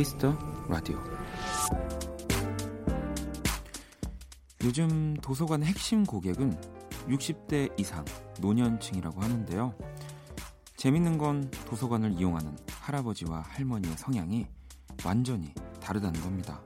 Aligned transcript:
키스 0.00 0.21
더 0.21 0.34
라디오 0.66 0.98
요즘 4.64 5.14
도서관의 5.16 5.68
핵심 5.68 6.06
고객은 6.06 6.58
60대 7.06 7.78
이상 7.78 8.02
노년층이라고 8.40 9.20
하는데요. 9.20 9.74
재밌는 10.78 11.18
건 11.18 11.50
도서관을 11.66 12.12
이용하는 12.12 12.56
할아버지와 12.80 13.40
할머니의 13.40 13.94
성향이 13.98 14.46
완전히 15.04 15.52
다르다는 15.82 16.18
겁니다. 16.22 16.62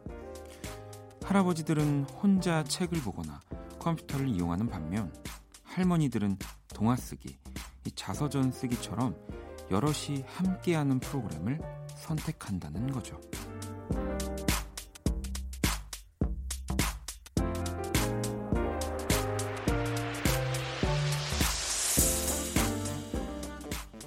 할아버지들은 1.25 2.05
혼자 2.05 2.63
책을 2.63 3.01
보거나 3.01 3.41
컴퓨터를 3.81 4.29
이용하는 4.29 4.69
반면 4.69 5.13
할머니들은 5.65 6.39
동화 6.69 6.95
쓰기, 6.95 7.37
자서전 7.97 8.53
쓰기처럼 8.53 9.17
여럿이 9.73 10.23
함께하는 10.25 11.01
프로그램을 11.01 11.84
선택한다는 12.05 12.93
거죠. 12.93 13.19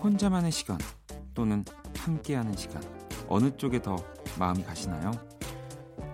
혼자만의 0.02 0.52
시간 0.52 0.78
또는 1.34 1.66
함께하는 1.98 2.56
시간 2.56 2.82
어느 3.28 3.56
쪽에 3.58 3.82
더 3.82 3.98
마음이 4.40 4.64
가시나요? 4.64 5.12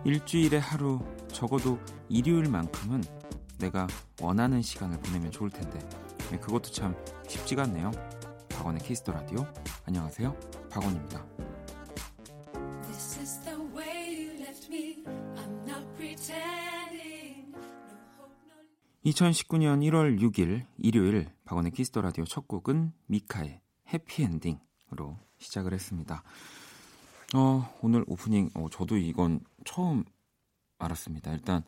일주일에 0.06 0.58
하루 0.58 1.00
적어도 1.28 1.80
일요일만큼은 2.10 3.04
내가 3.60 3.88
원하는 4.22 4.62
시간을 4.62 5.00
보내면 5.00 5.32
좋을 5.32 5.50
텐데 5.50 5.80
그것도 6.40 6.72
참 6.72 6.96
쉽지가 7.28 7.64
않네요. 7.64 7.92
박원의 8.50 8.82
Kiss 8.82 8.99
the 8.99 9.12
Radio 9.12 9.46
안녕하세요. 9.86 10.36
박원입니다. 10.72 11.33
2019년 19.06 19.82
1월 19.90 20.20
6일 20.20 20.66
일요일 20.78 21.30
박원의 21.46 21.72
Kiss 21.72 21.89
the 21.89 22.02
Radio 22.02 22.24
첫 22.26 22.48
곡은 22.48 22.94
Mika의 23.08 23.62
Happy 23.92 24.34
Ending으로 24.34 25.20
시작을 25.38 25.74
했습니다. 25.74 26.24
어, 27.36 27.78
오늘 27.82 28.04
오프닝 28.08 28.52
어, 28.56 28.68
저도 28.72 28.98
이건 28.98 29.42
처음 29.66 30.06
알았습니다. 30.78 31.34
일단 31.34 31.64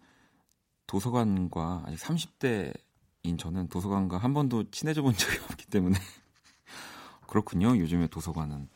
도서관과 0.87 1.83
아직 1.85 1.97
30대인 1.97 3.37
저는 3.37 3.67
도서관과 3.67 4.17
한 4.17 4.33
번도 4.33 4.71
친해져 4.71 5.01
본 5.01 5.13
적이 5.13 5.39
없기 5.51 5.67
때문에 5.67 5.97
그렇군요. 7.27 7.77
요즘에 7.77 8.07
도서관은 8.07 8.69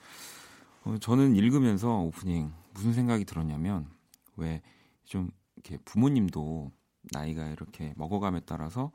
어, 0.84 0.98
저는 1.00 1.36
읽으면서 1.36 2.00
오프닝 2.00 2.52
무슨 2.74 2.94
생각이 2.94 3.26
들었냐면 3.26 3.90
왜 4.36 4.62
좀 5.10 5.32
이렇게 5.56 5.78
부모님도 5.84 6.72
나이가 7.12 7.48
이렇게 7.48 7.94
먹어감에 7.98 8.42
따라서 8.46 8.92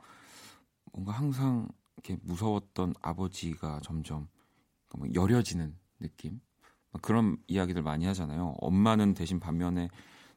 뭔가 0.93 1.11
항상 1.11 1.67
이렇게 1.95 2.17
무서웠던 2.23 2.93
아버지가 3.01 3.81
점점 3.83 4.27
뭐 4.97 5.07
여려지는 5.13 5.75
느낌 5.99 6.39
그런 7.01 7.37
이야기들 7.47 7.83
많이 7.83 8.05
하잖아요. 8.05 8.55
엄마는 8.59 9.13
대신 9.13 9.39
반면에 9.39 9.89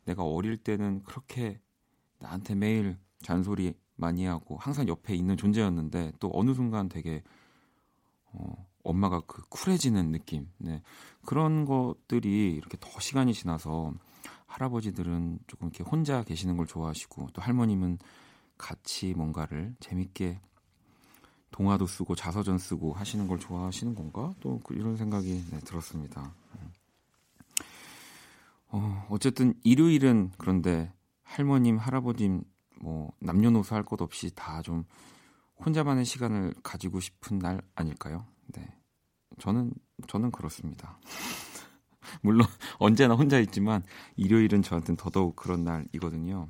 내가 0.04 0.24
어릴 0.24 0.56
때는 0.56 1.02
그렇게 1.04 1.61
나한테 2.18 2.55
매일 2.55 2.98
잔소리 3.22 3.74
많이 3.96 4.24
하고 4.24 4.56
항상 4.56 4.88
옆에 4.88 5.14
있는 5.14 5.36
존재였는데 5.36 6.12
또 6.20 6.30
어느 6.33 6.55
순간 6.55 6.88
되게 6.88 7.22
어, 8.33 8.67
엄마가 8.84 9.20
그 9.27 9.42
쿨해지는 9.48 10.12
느낌. 10.12 10.48
네. 10.58 10.83
그런 11.24 11.64
것들이 11.64 12.55
이렇게 12.55 12.77
더 12.80 12.88
시간이 13.00 13.34
지나서 13.34 13.92
할아버지들은 14.48 15.39
조금 15.47 15.69
이렇게 15.69 15.85
혼자 15.85 16.25
계시는 16.25 16.57
걸 16.57 16.67
좋아하시고 16.67 17.29
또 17.33 17.41
할머님은 17.42 17.98
같이 18.57 19.14
뭔가를 19.14 19.77
재밌게 19.79 20.41
동화도 21.53 21.86
쓰고 21.86 22.14
자서전 22.14 22.59
쓰고 22.59 22.92
하시는 22.92 23.27
걸 23.29 23.39
좋아하시는 23.39 23.95
건가? 23.95 24.35
또그 24.41 24.75
이런 24.75 24.97
생각이 24.97 25.45
네, 25.51 25.61
들었습니다. 25.61 26.35
음. 26.57 26.73
어, 28.70 29.07
어쨌든 29.11 29.55
일요일은 29.63 30.33
그런데 30.39 30.92
할머님, 31.23 31.79
할아버님 31.79 32.42
뭐 32.80 33.13
남녀노소 33.20 33.75
할 33.75 33.85
것 33.85 34.01
없이 34.03 34.30
다 34.35 34.61
좀 34.63 34.85
혼자만의 35.65 36.05
시간을 36.05 36.55
가지고 36.63 37.01
싶은 37.01 37.39
날 37.39 37.61
아닐까요? 37.75 38.27
네. 38.48 38.67
저는 39.41 39.73
저는 40.07 40.30
그렇습니다. 40.30 41.01
물론 42.23 42.46
언제나 42.79 43.14
혼자 43.14 43.39
있지만 43.39 43.83
일요일은 44.17 44.63
저한테는 44.63 44.96
더더욱 44.96 45.36
그런 45.36 45.64
날이거든요. 45.64 46.48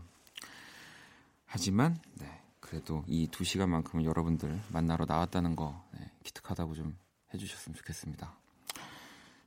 하지만 1.46 1.98
네, 2.14 2.26
그래도 2.60 3.04
이 3.06 3.28
두 3.30 3.44
시간만큼은 3.44 4.04
여러분들 4.04 4.60
만나러 4.70 5.04
나왔다는 5.06 5.56
거 5.56 5.82
네, 5.98 6.10
기특하다고 6.24 6.74
좀 6.74 6.96
해주셨으면 7.32 7.74
좋겠습니다. 7.76 8.36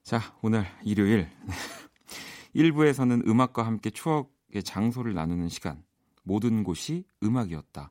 자, 0.04 0.20
오늘 0.42 0.66
일요일 0.84 1.30
1부에서는 2.56 3.28
음악과 3.28 3.66
함께 3.66 3.90
추억의 3.90 4.64
장소를 4.64 5.14
나누는 5.14 5.50
시간 5.50 5.84
모든 6.24 6.64
곳이 6.64 7.06
음악이었다. 7.24 7.90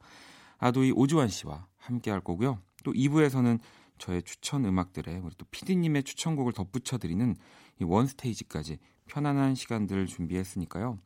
아도이 0.59 0.92
오주환 0.92 1.28
씨와 1.28 1.66
함께 1.78 2.10
할 2.10 2.20
거고요. 2.20 2.59
또 2.84 2.92
2부에서는 2.92 3.59
저의 3.98 4.22
추천 4.22 4.64
음악들에 4.64 5.19
우리 5.19 5.34
또 5.36 5.44
피디님의 5.50 6.04
추천곡을 6.04 6.53
덧붙여 6.53 6.98
드리는 6.98 7.36
이 7.80 7.84
원스테이지까지 7.84 8.78
편안한 9.06 9.54
시간들을 9.54 10.06
준비했으니까요. 10.06 10.98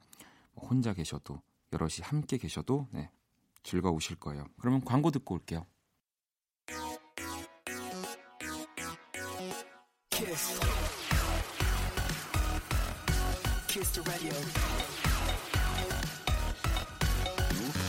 뭐 0.55 0.69
혼자 0.69 0.93
계셔도 0.93 1.41
여럿이 1.73 1.99
함께 2.03 2.37
계셔도 2.37 2.89
네, 2.91 3.11
즐거우실 3.63 4.17
거예요. 4.17 4.47
그러면 4.61 4.85
광고 4.85 5.11
듣고 5.11 5.37
올게요. 5.37 5.65
키스. 10.11 10.61
키스 13.69 14.03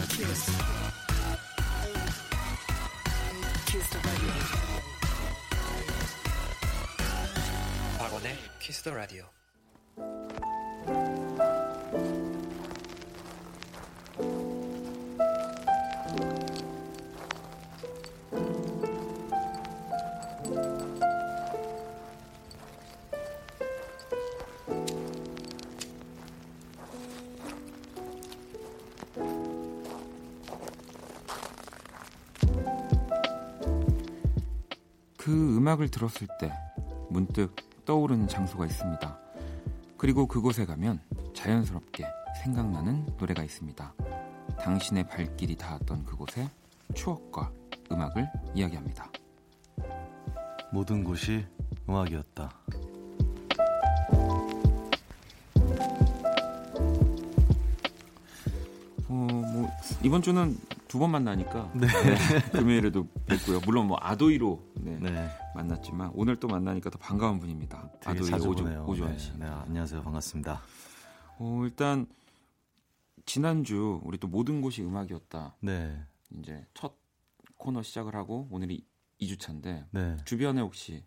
키스. 0.09 0.51
박원의 8.05 8.35
키스 8.59 8.83
더 8.83 8.93
라디오. 8.93 9.25
그 35.17 35.57
음악을 35.57 35.89
들었을 35.89 36.27
때 36.39 36.53
문득 37.09 37.64
떠오르는 37.85 38.27
장소가 38.27 38.65
있습니다. 38.65 39.19
그리고 39.97 40.27
그곳에 40.27 40.65
가면 40.65 40.99
자연스럽게 41.33 42.05
생각나는 42.43 43.05
노래가 43.17 43.43
있습니다. 43.43 43.93
당신의 44.59 45.07
발길이 45.07 45.55
닿았던 45.55 46.05
그곳의 46.05 46.49
추억과 46.93 47.51
음악을 47.91 48.29
이야기합니다. 48.53 49.09
모든 50.71 51.03
곳이 51.03 51.45
음악이었다. 51.87 52.51
어, 59.07 59.13
뭐 59.13 59.69
이번 60.03 60.21
주는 60.21 60.57
두 60.87 60.99
번 60.99 61.11
만나니까 61.11 61.71
네. 61.75 61.87
네, 61.87 62.41
금요일에도 62.51 63.07
뵙고요. 63.25 63.59
물론 63.65 63.87
뭐 63.87 63.97
아도이로 63.99 64.71
네, 64.75 64.97
네. 64.99 65.29
만났지만 65.55 66.11
오늘 66.13 66.35
또 66.39 66.47
만나니까 66.47 66.89
더 66.89 66.97
반가운 66.97 67.39
분입니다. 67.39 67.89
아도이 68.05 68.23
씨. 69.19 69.31
네, 69.33 69.45
네, 69.45 69.45
안녕하세요. 69.45 70.01
반갑습니다. 70.03 70.61
어, 71.39 71.61
일단 71.63 72.07
지난주 73.25 73.99
우리 74.03 74.17
또 74.17 74.27
모든 74.27 74.61
곳이 74.61 74.83
음악이었다. 74.83 75.55
네. 75.61 75.99
이제 76.39 76.65
첫 76.73 76.93
코너 77.57 77.81
시작을 77.81 78.15
하고 78.15 78.47
오늘이 78.51 78.85
2주차인데 79.21 79.85
네. 79.91 80.17
주변에 80.25 80.61
혹시 80.61 81.03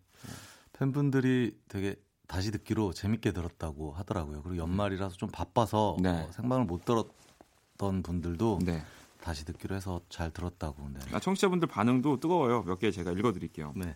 팬분들이 0.73 1.59
되게 1.69 1.97
다시 2.27 2.51
듣기로 2.51 2.93
재밌게 2.93 3.33
들었다고 3.33 3.93
하더라고요. 3.93 4.43
그리고 4.43 4.59
연말이라서 4.59 5.17
좀 5.17 5.31
바빠서 5.31 5.97
네. 6.01 6.11
어, 6.11 6.33
생방을 6.33 6.65
못 6.67 6.85
들었던 6.85 8.03
분들도 8.03 8.59
네. 8.65 8.83
다시 9.29 9.45
듣기로 9.45 9.77
해서 9.77 10.01
잘 10.09 10.31
들었다고. 10.31 10.89
네. 10.89 11.01
아, 11.13 11.21
청취자분들 11.21 11.69
반응도 11.69 12.19
뜨거워요. 12.19 12.63
몇 12.63 12.79
개 12.79 12.91
제가 12.91 13.13
읽어드릴게요. 13.13 13.75
네. 13.77 13.95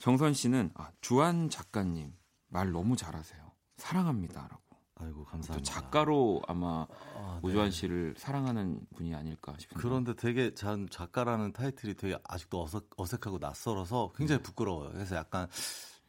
정선 0.00 0.34
씨는 0.34 0.72
아, 0.74 0.90
주한 1.00 1.48
작가님 1.48 2.12
말 2.48 2.72
너무 2.72 2.96
잘하세요. 2.96 3.40
사랑합니다라고. 3.76 4.60
아이고 4.96 5.24
감사합니다. 5.24 5.54
또 5.54 5.62
작가로 5.62 6.42
아마 6.48 6.84
아, 7.14 7.38
네. 7.40 7.48
오주환 7.48 7.70
씨를 7.70 8.14
사랑하는 8.18 8.80
분이 8.96 9.14
아닐까 9.14 9.54
싶은데. 9.56 9.80
그런데 9.80 10.14
되게 10.14 10.52
전 10.52 10.88
작가라는 10.90 11.52
타이틀이 11.52 11.94
되게 11.94 12.18
아직도 12.24 12.60
어색, 12.60 12.88
어색 12.96 13.24
하고 13.24 13.38
낯설어서 13.38 14.10
굉장히 14.16 14.38
네. 14.38 14.42
부끄러워요. 14.42 14.90
그래서 14.90 15.14
약간 15.14 15.46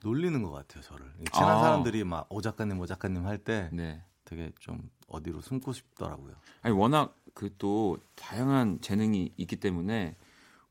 놀리는 0.01 0.41
것 0.41 0.49
같아요, 0.49 0.81
저를. 0.81 1.05
친한 1.31 1.57
아. 1.57 1.61
사람들이 1.61 2.03
막 2.05 2.25
오 2.31 2.41
작가님, 2.41 2.79
오 2.79 2.87
작가님 2.87 3.27
할때 3.27 3.69
네. 3.71 4.03
되게 4.25 4.51
좀 4.59 4.89
어디로 5.07 5.41
숨고 5.41 5.73
싶더라고요. 5.73 6.35
아니 6.61 6.73
워낙 6.75 7.15
그 7.33 7.49
또 7.57 7.97
다양한 8.15 8.79
재능이 8.81 9.33
있기 9.37 9.55
때문에 9.57 10.15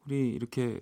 우리 0.06 0.30
이렇게 0.30 0.80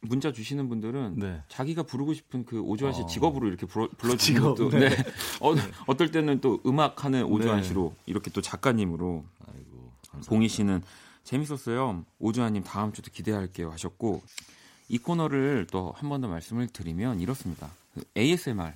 문자 0.00 0.32
주시는 0.32 0.68
분들은 0.68 1.14
네. 1.18 1.42
자기가 1.48 1.82
부르고 1.84 2.14
싶은 2.14 2.44
그 2.44 2.60
오주환 2.60 2.92
씨 2.92 3.02
어... 3.02 3.06
직업으로 3.06 3.48
이렇게 3.48 3.66
불러, 3.66 3.88
불러주는 3.98 4.40
직업, 4.40 4.56
것도 4.56 4.70
네. 4.70 4.88
네. 4.90 4.96
어, 5.40 5.54
어떨 5.86 6.10
때는 6.10 6.40
또 6.40 6.60
음악하는 6.66 7.24
오주환 7.24 7.58
네. 7.62 7.68
씨로 7.68 7.94
이렇게 8.06 8.30
또 8.30 8.40
작가님으로 8.40 9.24
아이고, 9.46 9.92
봉희 10.26 10.48
씨는 10.48 10.82
재밌었어요. 11.24 12.04
오주환님 12.18 12.62
다음 12.64 12.92
주도 12.92 13.10
기대할게요 13.10 13.70
하셨고 13.70 14.22
이 14.88 14.98
코너를 14.98 15.66
또 15.70 15.92
한 15.96 16.08
번 16.10 16.20
더 16.20 16.28
말씀을 16.28 16.68
드리면 16.68 17.20
이렇습니다. 17.20 17.70
그 17.94 18.02
ASMR 18.16 18.72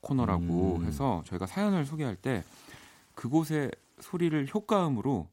코너라고 0.00 0.78
음. 0.80 0.86
해서 0.86 1.22
저희가 1.26 1.46
사연을 1.46 1.84
소개할 1.86 2.16
때 2.16 2.42
그곳의 3.14 3.70
소리를 4.00 4.48
효과음으로 4.52 5.28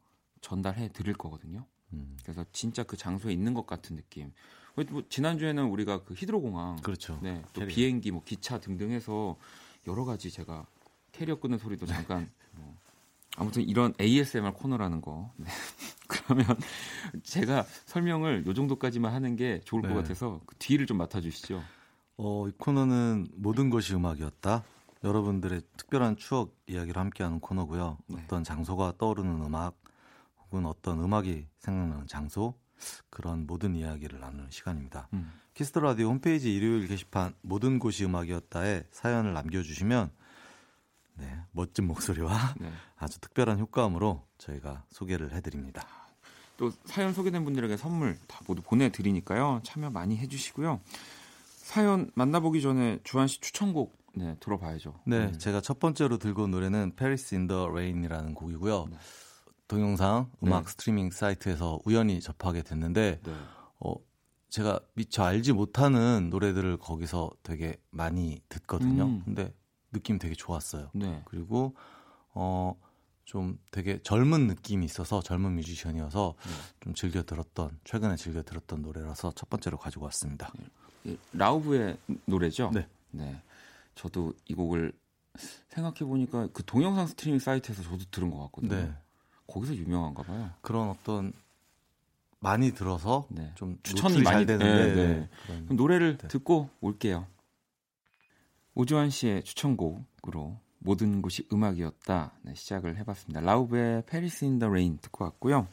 전달해 0.47 0.88
드릴 0.94 1.13
거거든요. 1.13 1.65
음. 1.91 2.17
그래서 2.23 2.45
진짜 2.53 2.83
그 2.83 2.95
장소에 2.95 3.33
있는 3.33 3.53
것 3.53 3.67
같은 3.67 3.97
느낌. 3.97 4.31
뭐 4.75 5.03
지난주에는 5.09 5.65
우리가 5.65 6.03
그 6.03 6.13
히드로공항, 6.13 6.77
그렇죠. 6.77 7.19
네, 7.21 7.41
또 7.51 7.61
캐리어. 7.61 7.67
비행기, 7.75 8.11
뭐 8.11 8.23
기차 8.23 8.57
등등 8.57 8.91
해서 8.91 9.35
여러 9.88 10.05
가지 10.05 10.31
제가 10.31 10.65
캐리어 11.11 11.39
끄는 11.39 11.57
소리도 11.57 11.85
네. 11.85 11.94
잠깐 11.94 12.29
뭐 12.51 12.77
아무튼 13.35 13.63
이런 13.63 13.94
ASMR 13.99 14.53
코너라는 14.53 15.01
거. 15.01 15.33
네. 15.35 15.47
그러면 16.07 16.45
제가 17.23 17.65
설명을 17.85 18.45
요 18.45 18.53
정도까지만 18.53 19.11
하는 19.11 19.35
게 19.35 19.59
좋을 19.65 19.81
네. 19.81 19.89
것 19.89 19.95
같아서 19.95 20.39
그 20.45 20.55
뒤를 20.59 20.85
좀 20.85 20.97
맡아주시죠. 20.97 21.61
어, 22.17 22.47
이 22.47 22.51
코너는 22.57 23.27
모든 23.35 23.69
것이 23.69 23.93
음악이었다. 23.95 24.63
여러분들의 25.03 25.61
특별한 25.75 26.15
추억 26.15 26.55
이야기를 26.67 27.00
함께하는 27.00 27.41
코너고요. 27.41 27.97
네. 28.07 28.21
어떤 28.23 28.43
장소가 28.43 28.93
떠오르는 28.97 29.43
음악, 29.43 29.75
혹은 30.47 30.65
어떤 30.65 31.01
음악이 31.01 31.47
생각나는 31.59 32.07
장소, 32.07 32.55
그런 33.09 33.45
모든 33.47 33.75
이야기를 33.75 34.19
나누는 34.19 34.49
시간입니다. 34.49 35.07
음. 35.13 35.31
Kiss 35.53 35.68
the 35.68 35.79
Radio 35.79 36.09
홈페이지 36.09 36.53
일요일 36.53 36.88
게시판 36.88 37.33
모든 37.41 37.79
곳이 37.79 38.05
음악이었다에 38.05 38.83
사연을 38.91 39.33
남겨주시면 39.33 40.11
네, 41.15 41.39
멋진 41.51 41.88
목소리와 41.88 42.53
네. 42.61 42.71
아주 42.95 43.19
특별한 43.19 43.59
효과음으로 43.59 44.27
저희가 44.38 44.83
소개를 44.89 45.33
해드립니다. 45.33 45.88
또 46.57 46.71
사연 46.85 47.13
소개된 47.13 47.43
분들에게 47.43 47.75
선물 47.77 48.17
다 48.27 48.39
모두 48.47 48.61
보내드리니까요. 48.61 49.61
참여 49.63 49.89
많이 49.89 50.17
해주시고요. 50.17 50.79
사연 51.57 52.11
만나보기 52.13 52.61
전에 52.61 53.00
주한 53.03 53.27
씨 53.27 53.41
추천곡 53.41 53.95
네, 54.15 54.35
들어봐야죠. 54.39 55.00
네, 55.05 55.25
음. 55.25 55.38
제가 55.38 55.61
첫 55.61 55.79
번째로 55.79 56.17
들고 56.17 56.43
온 56.43 56.51
노래는 56.51 56.95
Paris 56.95 57.35
in 57.35 57.47
the 57.47 57.67
Rain이라는 57.67 58.33
곡이고요. 58.33 58.88
네. 58.89 58.97
동영상 59.67 60.31
음악 60.43 60.65
네. 60.65 60.71
스트리밍 60.71 61.11
사이트에서 61.11 61.79
우연히 61.85 62.19
접하게 62.19 62.61
됐는데 62.61 63.19
네. 63.23 63.33
어 63.79 63.95
제가 64.49 64.79
미처 64.93 65.23
알지 65.23 65.53
못하는 65.53 66.29
노래들을 66.29 66.77
거기서 66.77 67.31
되게 67.43 67.77
많이 67.91 68.41
듣거든요. 68.49 69.05
음. 69.05 69.21
근데 69.25 69.53
느낌 69.91 70.19
되게 70.19 70.35
좋았어요. 70.35 70.89
네. 70.93 71.21
그리고 71.25 71.75
어 72.33 72.75
좀 73.27 73.59
되게 73.71 74.01
젊은 74.03 74.47
느낌이 74.47 74.85
있어서 74.85 75.21
젊은 75.21 75.55
뮤지션이어서 75.55 76.35
네. 76.41 76.51
좀 76.79 76.93
즐겨 76.93 77.23
들었던 77.23 77.77
최근에 77.83 78.15
즐겨 78.15 78.41
들었던 78.41 78.81
노래라서 78.81 79.33
첫 79.35 79.49
번째로 79.49 79.77
가지고 79.77 80.05
왔습니다. 80.05 80.49
네. 81.03 81.17
Lauv의 81.33 81.97
노래죠? 82.25 82.71
네. 82.73 82.87
네. 83.11 83.41
저도 83.95 84.33
이 84.45 84.53
곡을 84.53 84.93
생각해 85.67 86.09
보니까 86.09 86.47
그 86.53 86.63
동영상 86.63 87.05
스트리밍 87.05 87.39
사이트에서 87.39 87.83
저도 87.83 88.05
들은 88.11 88.31
것 88.31 88.39
같거든요. 88.43 88.73
네. 88.73 88.93
거기서 89.47 89.75
유명한가 89.75 90.23
봐요. 90.23 90.51
그런 90.61 90.89
어떤 90.89 91.33
많이 92.39 92.71
들어서 92.71 93.25
네. 93.29 93.51
좀 93.55 93.77
추천이 93.83 94.21
많이 94.21 94.45
되는데 94.45 94.94
네, 94.94 94.95
네. 94.95 95.29
그럼 95.63 95.75
노래를 95.75 96.17
네. 96.17 96.27
듣고 96.27 96.69
올게요. 96.81 97.25
오주환 98.75 99.09
씨의 99.09 99.44
추천곡으로 99.44 100.59
모든 100.79 101.21
곳이 101.21 101.47
음악이었다 101.51 102.31
네, 102.44 102.53
시작을 102.53 102.97
해봤습니다. 102.97 103.41
Lauv의 103.41 104.03
Paris 104.06 104.45
in 104.45 104.59
the 104.59 104.69
Rain 104.69 105.00
듣고 105.01 105.23
왔고요. 105.25 105.67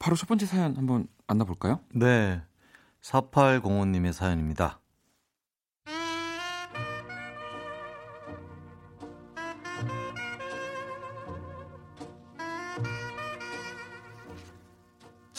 바로 0.00 0.16
첫 0.16 0.26
번째 0.26 0.44
사연 0.46 0.76
한번 0.76 1.06
만나볼까요? 1.28 1.80
네. 1.94 2.42
4805님의 3.02 4.12
사연입니다. 4.12 4.80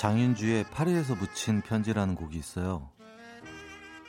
장윤주의 0.05 0.65
파리에서 0.65 1.15
묻힌 1.15 1.61
편지라는 1.61 2.13
곡이 2.13 2.37
있어요. 2.37 2.91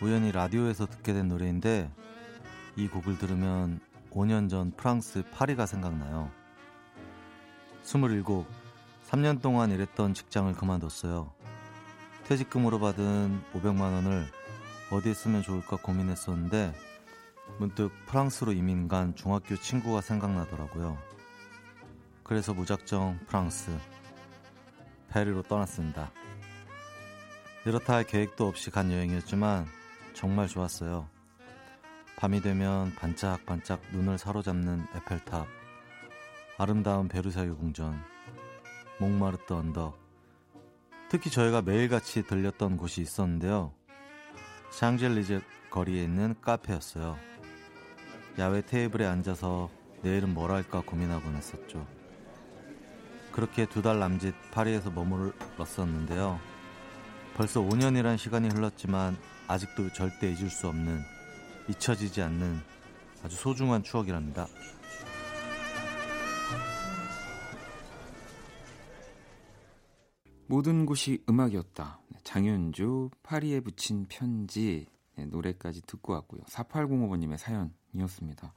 우연히 0.03 0.31
라디오에서 0.31 0.85
듣게 0.85 1.15
된 1.15 1.27
노래인데 1.29 1.91
이 2.77 2.87
곡을 2.87 3.17
들으면 3.17 3.81
5년 4.11 4.51
전 4.51 4.73
프랑스 4.73 5.23
파리가 5.33 5.65
생각나요. 5.65 6.31
27, 7.83 8.25
3년 9.09 9.41
동안 9.41 9.71
일했던 9.71 10.13
직장을 10.13 10.53
그만뒀어요. 10.53 11.33
퇴직금으로 12.25 12.79
받은 12.79 13.41
500만 13.55 13.81
원을 13.81 14.27
어디에 14.93 15.15
쓰면 15.15 15.41
좋을까 15.41 15.79
고민했었는데 15.79 16.75
문득 17.59 17.91
프랑스로 18.05 18.53
이민 18.53 18.87
간 18.87 19.15
중학교 19.15 19.57
친구가 19.57 20.03
생각나더라고요. 20.03 20.99
그래서 22.23 22.53
무작정 22.53 23.21
프랑스 23.29 23.71
파리로 25.11 25.43
떠났습니다. 25.43 26.11
이렇다 27.65 27.95
할 27.95 28.05
계획도 28.05 28.47
없이 28.47 28.71
간 28.71 28.93
여행이었지만 28.93 29.67
정말 30.15 30.47
좋았어요. 30.49 31.09
밤이 32.17 32.41
되면 32.41 32.95
반짝반짝 32.95 33.81
눈을 33.93 34.19
사로잡는 34.19 34.87
에펠탑, 34.95 35.47
아름다운 36.59 37.09
베르사유 37.09 37.57
궁전, 37.57 38.01
몽마르트 38.99 39.53
언덕, 39.53 39.99
특히 41.09 41.31
저희가 41.31 41.63
매일같이 41.63 42.23
들렸던 42.23 42.77
곳이 42.77 43.03
있었는데요. 43.03 43.73
샹젤리제 44.71 45.41
거리에 45.71 46.03
있는 46.05 46.35
카페였어요. 46.41 47.19
야외 48.39 48.63
테이블에 48.63 49.07
앉아서 49.07 49.71
내일은 50.03 50.35
뭘 50.35 50.51
할까 50.51 50.83
고민하곤 50.85 51.37
했었죠. 51.37 51.87
그렇게 53.37 53.67
두 53.67 53.83
달 53.83 53.99
남짓 53.99 54.35
파리에서 54.51 54.91
머물렀었는데요. 54.91 56.41
벌써 57.35 57.61
5년이란 57.61 58.17
시간이 58.17 58.49
흘렀지만 58.49 59.15
아직도 59.47 59.93
절대 59.93 60.33
잊을 60.33 60.49
수 60.49 60.69
없는 60.69 61.03
잊혀지지 61.69 62.23
않는 62.23 62.59
아주 63.23 63.37
소중한 63.37 63.83
추억이랍니다. 63.83 64.47
모든 70.47 70.87
곳이 70.87 71.23
음악이었다. 71.29 72.01
장윤주 72.25 73.11
파리에 73.23 73.61
붙인 73.61 74.07
편지 74.09 74.87
네, 75.17 75.27
노래까지 75.27 75.83
듣고 75.83 76.15
왔고요. 76.15 76.41
4805번님의 76.45 77.37
사연이었습니다. 77.37 78.55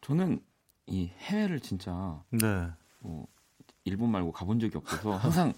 저는 0.00 0.40
이 0.86 1.08
해외를 1.18 1.60
진짜 1.60 2.22
네. 2.30 2.70
뭐 3.00 3.26
일본 3.86 4.10
말고 4.10 4.32
가본 4.32 4.60
적이 4.60 4.78
없어서 4.78 5.16
항상 5.16 5.54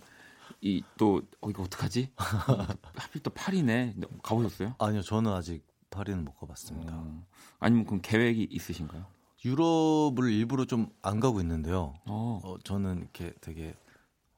이 0.61 0.83
또 0.97 1.23
어, 1.41 1.51
이거 1.51 1.63
어떡하지? 1.65 2.13
하필 2.17 3.23
또 3.23 3.31
파리네. 3.31 3.95
가보셨어요? 4.23 4.75
아니요, 4.79 5.03
저는 5.03 5.33
아직 5.33 5.67
파리는 5.91 6.25
못 6.25 6.33
가봤습니다. 6.39 6.93
어, 6.95 7.27
아니면 7.59 7.85
그럼 7.87 8.01
계획이 8.03 8.49
있으신가요? 8.51 9.07
유럽을 9.45 10.31
일부러 10.33 10.65
좀 10.65 10.91
안 11.03 11.21
가고 11.21 11.41
있는데요. 11.41 11.95
어. 12.07 12.41
어 12.43 12.57
저는 12.65 12.99
이렇게 12.99 13.33
되게 13.41 13.75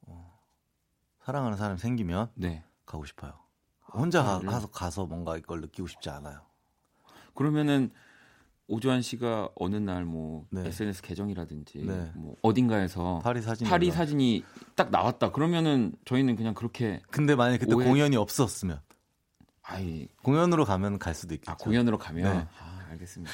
어, 0.03 0.39
사랑하는 1.25 1.57
사람 1.57 1.77
생기면 1.77 2.31
네. 2.35 2.63
가고 2.87 3.05
싶어요. 3.07 3.33
혼자 3.93 4.23
아, 4.23 4.39
가 4.41 4.61
서 4.61 4.69
가서 4.71 5.07
뭔가 5.07 5.37
이걸 5.37 5.61
느끼고 5.63 5.89
싶지 5.89 6.11
않아요. 6.11 6.41
그러면은 7.35 7.91
오주환 8.71 9.03
씨가 9.03 9.51
어느 9.57 9.77
날뭐 9.77 10.47
네. 10.51 10.67
SNS 10.69 11.03
계정이라든지 11.03 11.79
네. 11.85 12.13
뭐 12.15 12.37
어딘가에서 12.43 13.19
파리 13.23 13.43
사진 13.43 13.67
파리 13.67 13.91
사진이 13.91 14.45
딱 14.77 14.91
나왔다. 14.91 15.33
그러면은 15.33 15.93
저희는 16.05 16.37
그냥 16.37 16.55
그렇게 16.55 17.01
근데 17.11 17.35
만약에 17.35 17.59
그때 17.59 17.75
오해... 17.75 17.87
공연이 17.87 18.17
없었으면 18.17 18.81
아이 19.63 20.07
공연으로 20.23 20.65
가면 20.65 21.01
갈 21.01 21.15
수도 21.15 21.35
있겠죠. 21.35 21.51
아, 21.51 21.57
공연으로 21.57 21.99
가면 21.99 22.39
네. 22.39 22.47
아, 22.61 22.87
알겠습니다. 22.91 23.33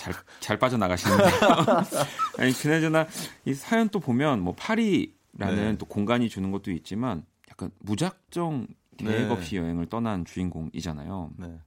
잘, 0.00 0.14
잘 0.40 0.58
빠져나가시는데요. 0.58 1.28
아니, 2.40 2.52
그나저나, 2.52 3.06
이 3.44 3.52
사연 3.52 3.90
또 3.90 4.00
보면, 4.00 4.40
뭐, 4.40 4.54
파리라는 4.54 5.12
네. 5.56 5.76
또 5.76 5.84
공간이 5.84 6.30
주는 6.30 6.50
것도 6.50 6.70
있지만, 6.70 7.22
약간 7.50 7.70
무작정 7.80 8.66
계획 8.96 9.26
네. 9.26 9.28
없이 9.28 9.56
네. 9.56 9.60
여행을 9.60 9.86
떠난 9.86 10.24
주인공이잖아요. 10.24 11.32
네. 11.36 11.58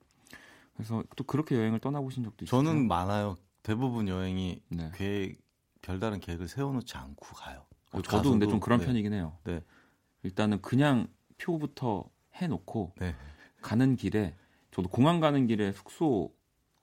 그래서 0.75 1.03
또 1.15 1.24
그렇게 1.24 1.56
여행을 1.56 1.80
떠나보신 1.80 2.24
적도 2.24 2.46
있어요? 2.46 2.63
저는 2.63 2.88
많아요. 2.88 3.36
대부분 3.62 4.08
여행이 4.08 4.62
네. 4.70 4.92
계획, 4.96 5.39
별다른 5.82 6.20
계획을 6.20 6.48
세워놓지 6.48 6.98
않고 6.98 7.36
가요. 7.36 7.65
어, 7.92 8.01
저도 8.01 8.32
근데 8.32 8.48
좀 8.48 8.60
그런 8.60 8.80
네. 8.80 8.86
편이긴 8.86 9.13
해요. 9.13 9.38
네. 9.44 9.63
일단은 10.24 10.62
그냥 10.62 11.08
표부터 11.38 12.10
해놓고 12.36 12.94
네. 12.98 13.15
가는 13.62 13.96
길에 13.96 14.36
저도 14.72 14.89
공항 14.89 15.20
가는 15.20 15.46
길에 15.46 15.72
숙소 15.72 16.34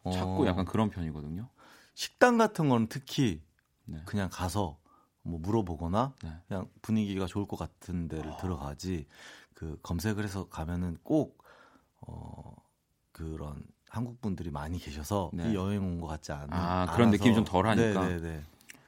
찾고 0.04 0.44
어. 0.44 0.46
약간 0.46 0.64
그런 0.64 0.90
편이거든요. 0.90 1.48
식당 1.94 2.38
같은 2.38 2.68
거는 2.68 2.86
특히 2.88 3.42
네. 3.84 4.00
그냥 4.06 4.28
가서 4.32 4.78
뭐 5.22 5.38
물어보거나 5.40 6.14
네. 6.22 6.32
그냥 6.48 6.70
분위기가 6.80 7.26
좋을 7.26 7.46
것 7.46 7.58
같은 7.58 8.08
데를 8.08 8.30
어. 8.30 8.36
들어가지 8.36 9.06
그 9.54 9.78
검색을 9.82 10.24
해서 10.24 10.48
가면은 10.48 10.96
꼭 11.02 11.42
어, 12.00 12.54
그런 13.12 13.62
한국 13.90 14.20
분들이 14.20 14.50
많이 14.50 14.78
계셔서 14.78 15.30
네. 15.34 15.50
이 15.50 15.54
여행 15.54 15.82
온 15.84 16.00
것 16.00 16.06
같지 16.06 16.32
않은 16.32 16.48
아 16.52 16.86
그런 16.86 17.08
알아서. 17.08 17.10
느낌이 17.10 17.34
좀 17.34 17.44
덜하니까 17.44 18.00
네네네. 18.06 18.20
네, 18.20 18.36
네. 18.36 18.42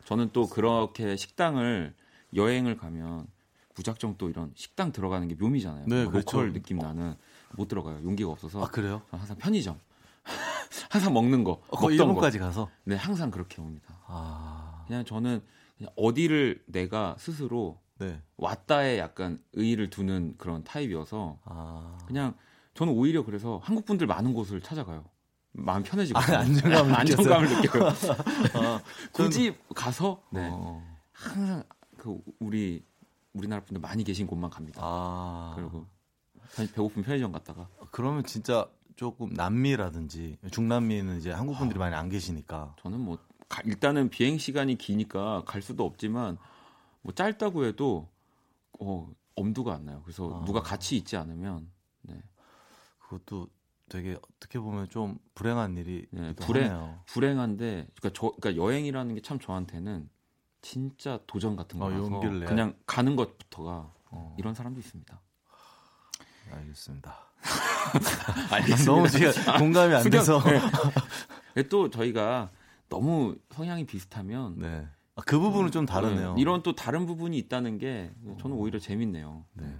저는 0.05 0.31
또 0.33 0.49
그렇게 0.49 1.17
식당을 1.17 1.95
여행을 2.35 2.77
가면 2.77 3.27
무작정 3.75 4.17
또 4.19 4.31
이런 4.31 4.53
식당 4.55 4.93
들어가는 4.93 5.27
게 5.29 5.35
묘미잖아요. 5.35 5.87
네, 5.87 6.07
그렇죠. 6.07 6.39
로컬 6.39 6.53
느낌 6.53 6.79
나는 6.79 7.15
못 7.57 7.69
들어가요. 7.69 8.03
용기가 8.05 8.31
없어서. 8.31 8.63
아, 8.63 8.69
그래요? 8.69 9.03
항상 9.11 9.37
편의점. 9.37 9.79
항상 10.91 11.13
먹는 11.15 11.43
거. 11.45 11.61
어, 11.69 11.91
일본까지 11.91 12.39
가서? 12.39 12.69
네, 12.85 12.97
항상 12.97 13.31
그렇게 13.31 13.61
옵니다. 13.61 13.99
아... 14.07 14.85
그냥 14.87 15.05
저는 15.05 15.41
그냥 15.79 15.93
어디를 15.97 16.63
내가 16.67 17.17
스스로 17.19 17.81
네. 17.99 18.21
왔다에 18.37 18.99
약간 18.99 19.39
의의를 19.55 19.89
두는 19.91 20.35
그런 20.39 20.65
타입이어서 20.65 21.39
아... 21.45 21.99
그냥 22.07 22.35
저는 22.75 22.93
오히려 22.93 23.25
그래서 23.25 23.61
한국 23.63 23.85
분들 23.85 24.07
많은 24.07 24.33
곳을 24.33 24.61
찾아가요. 24.61 25.05
마음 25.53 25.83
편해지고 25.83 26.19
아, 26.19 26.23
안정감을, 26.23 26.95
안정감을 26.97 27.63
느껴요. 27.63 27.89
아, 27.89 28.81
굳이 29.13 29.55
가서 29.75 30.23
네. 30.31 30.49
어... 30.51 30.83
항상 31.13 31.63
그 31.99 32.19
우리 32.39 32.85
우리나라 33.33 33.63
분들 33.63 33.81
많이 33.81 34.03
계신 34.03 34.27
곳만 34.27 34.51
갑니다. 34.51 34.81
아... 34.83 35.53
그리고 35.55 35.87
배고픈 36.57 37.03
편의점 37.03 37.33
갔다가 37.33 37.69
그러면 37.91 38.25
진짜 38.25 38.67
조금 38.97 39.31
남미라든지 39.31 40.39
중남미는 40.51 41.19
이제 41.19 41.31
한국 41.31 41.59
분들이 41.59 41.79
아... 41.79 41.81
많이 41.81 41.95
안 41.95 42.09
계시니까 42.09 42.77
저는 42.81 43.01
뭐 43.01 43.19
가, 43.49 43.63
일단은 43.65 44.09
비행 44.09 44.39
시간이 44.39 44.77
기니까 44.79 45.43
갈 45.45 45.61
수도 45.61 45.85
없지만 45.85 46.39
뭐 47.03 47.13
짧다고 47.13 47.67
해도 47.67 48.09
어 48.81 49.11
엄두가 49.35 49.75
안 49.75 49.85
나요. 49.85 50.01
그래서 50.05 50.41
아... 50.41 50.45
누가 50.47 50.63
같이 50.63 50.97
있지 50.97 51.17
않으면 51.17 51.71
네. 52.03 52.23
그것도 53.13 53.49
되게 53.89 54.17
어떻게 54.37 54.59
보면 54.59 54.89
좀 54.89 55.19
불행한 55.35 55.77
일이 55.77 56.07
네, 56.11 56.33
불행 56.35 56.71
하네요. 56.71 57.01
불행한데 57.07 57.89
그러니까 57.95 58.11
저 58.19 58.33
그러니까 58.41 58.63
여행이라는 58.63 59.15
게 59.17 59.21
참 59.23 59.39
저한테는 59.39 60.09
진짜 60.63 61.19
도전 61.27 61.57
같은 61.57 61.81
어, 61.83 61.87
거라서 61.87 62.17
어, 62.17 62.21
그냥 62.21 62.75
가는 62.87 63.17
것부터가 63.17 63.93
어. 64.11 64.37
이런 64.39 64.55
사람도 64.55 64.81
있습니다. 64.81 65.21
알겠습니다. 66.53 67.17
알겠습니다. 68.51 68.85
너무 68.93 69.09
지금 69.09 69.33
공감이 69.59 69.95
안 69.95 70.09
돼서 70.09 70.41
네. 71.55 71.63
또 71.65 71.91
저희가 71.91 72.51
너무 72.89 73.37
성향이 73.51 73.85
비슷하면 73.87 74.59
네. 74.59 74.87
아, 75.17 75.23
그 75.27 75.39
부분은 75.39 75.71
좀 75.71 75.85
다르네요. 75.85 76.35
네. 76.35 76.41
이런 76.41 76.63
또 76.63 76.75
다른 76.75 77.05
부분이 77.07 77.37
있다는 77.39 77.79
게 77.79 78.11
저는 78.41 78.57
오히려 78.57 78.79
재밌네요. 78.79 79.45
네. 79.55 79.77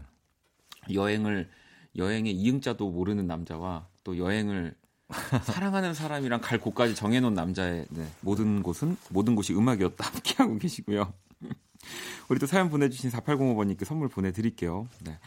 여행을 0.93 1.49
여행의 1.97 2.33
이응자도 2.33 2.91
모르는 2.91 3.27
남자와 3.27 3.89
또 4.05 4.17
여행을 4.19 4.75
사랑하는 5.45 5.95
사람이랑 5.95 6.41
갈 6.41 6.59
곳까지 6.59 6.95
정해놓은 6.95 7.35
남자의 7.35 7.87
네, 7.91 8.07
모든 8.23 8.63
곳은 8.63 8.97
모든 9.11 9.35
곳이 9.35 9.55
음악이었다 9.55 10.05
함께하고 10.09 10.59
계시고요. 10.59 11.13
우리 12.29 12.39
또 12.39 12.47
사연 12.47 12.71
보내주신 12.71 13.11
4805번님께 13.11 13.85
선물 13.85 14.09
보내드릴게요. 14.09 14.89
네. 15.05 15.19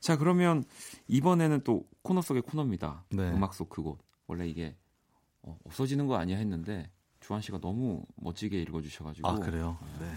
자 0.00 0.16
그러면 0.16 0.64
이번에는 1.06 1.62
또 1.64 1.84
코너 2.02 2.20
속의 2.20 2.42
코너입니다. 2.42 3.04
네. 3.10 3.30
음악 3.30 3.54
속 3.54 3.68
그곳. 3.68 3.98
원래 4.26 4.48
이게 4.48 4.76
어, 5.42 5.56
없어지는 5.64 6.06
거 6.06 6.16
아니야 6.16 6.36
했는데 6.36 6.90
주한 7.20 7.42
씨가 7.42 7.60
너무 7.60 8.02
멋지게 8.16 8.60
읽어주셔가지고. 8.62 9.28
아 9.28 9.34
그래요? 9.36 9.78
네. 10.00 10.06
네. 10.06 10.14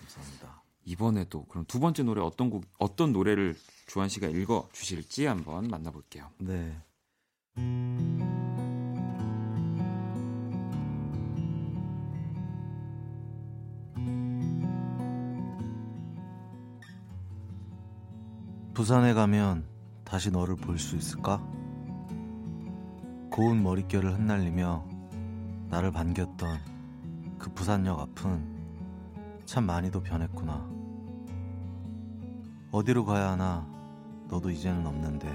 감사합니다. 0.00 0.62
이번에도 0.88 1.44
그럼 1.44 1.66
두 1.66 1.80
번째 1.80 2.02
노래 2.02 2.22
어떤 2.22 2.48
곡 2.48 2.64
어떤 2.78 3.12
노래를 3.12 3.54
주한 3.86 4.08
씨가 4.08 4.28
읽어 4.28 4.68
주실지 4.72 5.26
한번 5.26 5.68
만나볼게요. 5.68 6.30
네. 6.38 6.74
부산에 18.72 19.12
가면 19.12 19.66
다시 20.04 20.30
너를 20.30 20.56
볼 20.56 20.78
수 20.78 20.96
있을까? 20.96 21.38
고운 23.30 23.62
머릿결을 23.62 24.14
흩날리며 24.14 24.86
나를 25.68 25.92
반겼던 25.92 26.58
그 27.38 27.52
부산역 27.52 28.00
앞은 28.00 29.42
참 29.44 29.66
많이도 29.66 30.02
변했구나. 30.02 30.77
어디로 32.70 33.06
가야 33.06 33.30
하나 33.30 33.66
너도 34.28 34.50
이제는 34.50 34.86
없는데. 34.86 35.34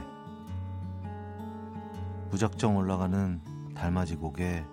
무작정 2.29 2.77
올라가는 2.77 3.41
달맞이 3.73 4.17
곡에 4.17 4.63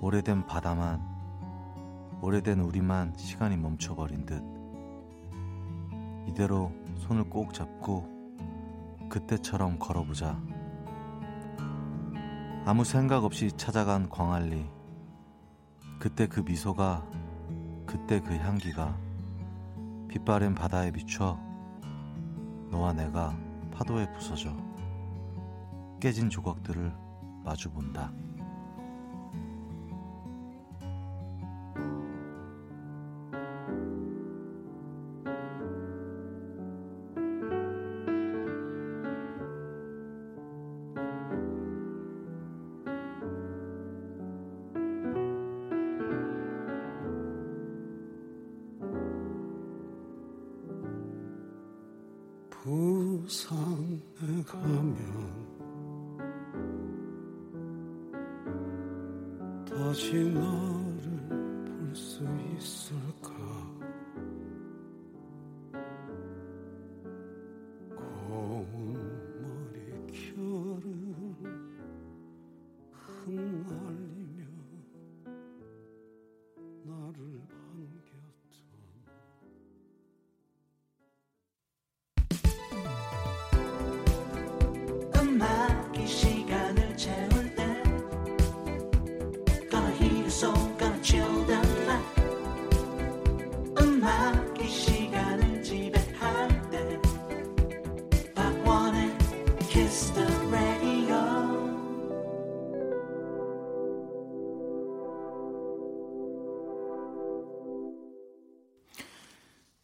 오래된 0.00 0.46
바다만, 0.46 1.02
오래된 2.22 2.60
우리만 2.60 3.12
시간이 3.18 3.58
멈춰버린 3.58 4.24
듯. 4.24 4.42
이대로 6.26 6.72
손을 6.96 7.28
꼭 7.28 7.52
잡고 7.52 8.08
그때처럼 9.10 9.78
걸어보자. 9.78 10.40
아무 12.64 12.82
생각 12.84 13.24
없이 13.24 13.52
찾아간 13.52 14.08
광안리. 14.08 14.70
그때 15.98 16.26
그 16.26 16.40
미소가, 16.40 17.04
그때 17.84 18.20
그 18.20 18.34
향기가 18.36 18.96
빛바랜 20.08 20.54
바다에 20.54 20.90
비춰 20.90 21.38
너와 22.70 22.92
내가 22.92 23.36
파도에 23.72 24.10
부서져 24.12 24.54
깨진 26.00 26.30
조각들을 26.30 26.92
마주본다. 27.44 28.12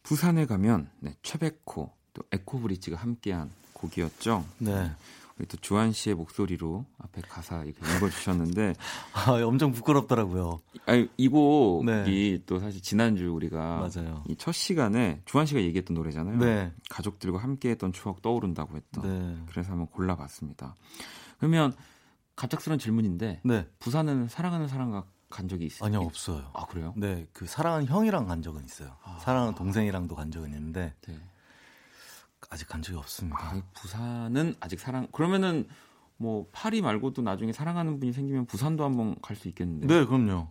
부산에 0.05 0.45
가면 0.45 0.89
네, 0.99 1.15
최백호 1.21 1.91
또 2.13 2.23
에코브리지가 2.31 2.97
함께한 2.97 3.51
곡이었죠. 3.73 4.45
네. 4.59 4.91
우리 5.37 5.45
또 5.47 5.57
주한 5.57 5.91
씨의 5.91 6.15
목소리로 6.15 6.85
앞에 6.97 7.21
가사 7.27 7.63
이렇게 7.65 7.79
읽어주셨는데 7.97 8.73
아, 9.13 9.31
엄청 9.43 9.73
부끄럽더라고요. 9.73 10.61
아니, 10.85 11.09
이 11.17 11.27
곡이 11.27 11.85
네. 11.85 12.39
또 12.45 12.59
사실 12.59 12.81
지난주 12.81 13.29
우리가 13.33 13.89
이 14.29 14.35
첫 14.37 14.53
시간에 14.53 15.21
주한 15.25 15.45
씨가 15.45 15.59
얘기했던 15.61 15.93
노래잖아요. 15.95 16.37
네. 16.37 16.71
가족들과 16.89 17.39
함께했던 17.39 17.91
추억 17.91 18.21
떠오른다고 18.21 18.77
했던. 18.77 19.03
네. 19.03 19.43
그래서 19.49 19.71
한번 19.71 19.87
골라봤습니다. 19.87 20.75
그러면 21.39 21.73
갑작스런 22.37 22.79
질문인데 22.79 23.41
네. 23.43 23.67
부산은 23.79 24.27
사랑하는 24.29 24.67
사람과 24.69 25.03
간 25.35 25.49
적이 25.49 25.65
있어요? 25.65 25.85
아니요 25.87 26.01
없어요. 26.01 26.49
아 26.53 26.65
그래요? 26.65 26.93
네, 26.95 27.27
그 27.33 27.45
사랑하는 27.45 27.87
형이랑 27.87 28.25
간 28.25 28.41
적은 28.41 28.63
있어요. 28.63 28.95
아. 29.03 29.19
사랑하는 29.19 29.53
동생이랑도 29.55 30.15
간 30.15 30.31
적은 30.31 30.49
있는데 30.53 30.93
네. 31.05 31.19
아직 32.49 32.69
간 32.69 32.81
적이 32.81 32.99
없습니다. 32.99 33.37
아, 33.39 33.61
부산은 33.73 34.55
아직 34.61 34.79
사랑 34.79 35.07
그러면은 35.11 35.67
뭐 36.17 36.47
파리 36.53 36.81
말고도 36.81 37.21
나중에 37.21 37.51
사랑하는 37.51 37.99
분이 37.99 38.13
생기면 38.13 38.45
부산도 38.45 38.85
한번 38.85 39.15
갈 39.21 39.35
수 39.35 39.49
있겠는데. 39.49 39.87
네, 39.87 40.05
그럼요. 40.05 40.47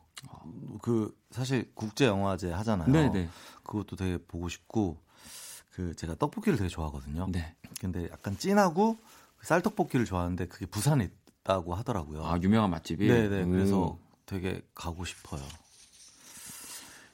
그 0.82 1.16
사실 1.30 1.70
국제 1.74 2.04
영화제 2.04 2.52
하잖아요. 2.52 2.90
네, 2.90 3.10
네. 3.10 3.28
그것도 3.62 3.96
되게 3.96 4.18
보고 4.18 4.50
싶고 4.50 4.98
그 5.70 5.94
제가 5.96 6.14
떡볶이를 6.16 6.58
되게 6.58 6.68
좋아하거든요. 6.68 7.28
네. 7.30 7.56
근데 7.80 8.08
약간 8.10 8.36
진하고 8.36 8.98
쌀떡볶이를 9.40 10.04
좋아하는데 10.04 10.46
그게 10.46 10.66
부산에 10.66 11.08
있다고 11.40 11.74
하더라고요. 11.74 12.24
아, 12.26 12.38
유명한 12.42 12.70
맛집이. 12.70 13.06
네, 13.06 13.28
네. 13.28 13.44
그래서 13.44 13.98
되게 14.26 14.62
가고 14.74 15.04
싶어요. 15.04 15.42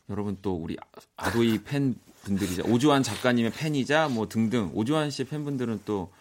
여러분 0.09 0.37
또 0.43 0.55
우리 0.55 0.77
아도이 1.17 1.63
팬 1.63 1.95
분들이자 2.23 2.65
오주환 2.65 3.03
작가님의 3.03 3.53
팬이자 3.53 4.09
뭐 4.09 4.29
등등 4.29 4.71
오주환 4.75 5.11
씨의 5.11 5.27
팬분들은 5.29 5.83
또 5.85 6.13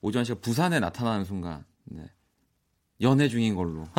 오주환 0.00 0.24
씨가 0.24 0.40
부산에 0.40 0.80
나타나는 0.80 1.24
순간 1.24 1.64
네. 1.84 2.08
연애 3.00 3.28
중인 3.28 3.54
걸로 3.54 3.88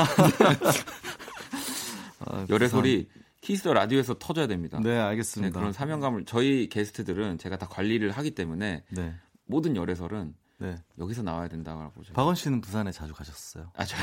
아, 2.19 2.45
열애 2.49 2.67
소리 2.67 3.07
키스 3.41 3.67
라디오에서 3.67 4.17
터져야 4.17 4.47
됩니다. 4.47 4.79
네, 4.81 4.97
알겠습니다. 4.97 5.53
네, 5.53 5.59
그런 5.59 5.71
사명감을 5.71 6.25
저희 6.25 6.67
게스트들은 6.69 7.37
제가 7.37 7.57
다 7.57 7.67
관리를 7.67 8.09
하기 8.11 8.31
때문에 8.31 8.83
네. 8.89 9.13
모든 9.45 9.75
열애설은 9.75 10.33
네. 10.57 10.75
여기서 10.97 11.21
나와야 11.21 11.47
된다고 11.47 11.91
보죠. 11.91 12.13
박원 12.13 12.35
씨는 12.35 12.61
부산에 12.61 12.91
자주 12.91 13.13
가셨어요? 13.13 13.71
아, 13.75 13.83
저, 13.83 13.95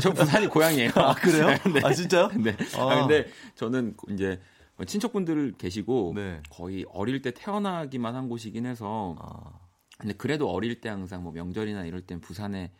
저 0.00 0.12
부산이 0.12 0.48
고향이에요. 0.48 0.90
아, 0.96 1.14
그래요? 1.14 1.46
네. 1.72 1.80
아, 1.84 1.92
진짜요? 1.92 2.28
네. 2.36 2.56
아. 2.76 2.90
아, 2.90 3.00
근데 3.00 3.28
저는 3.54 3.96
이제 4.10 4.40
친척분들 4.84 5.54
계시고 5.56 6.12
네. 6.16 6.42
거의 6.50 6.84
어릴 6.90 7.22
때 7.22 7.30
태어나기만 7.30 8.16
한 8.16 8.28
곳이긴 8.28 8.66
해서 8.66 9.14
아. 9.20 9.60
근데 9.98 10.14
그래도 10.14 10.50
어릴 10.50 10.80
때 10.80 10.88
항상 10.88 11.22
뭐 11.22 11.32
명절이나 11.32 11.84
이럴 11.84 12.00
땐 12.00 12.20
부산에 12.20 12.72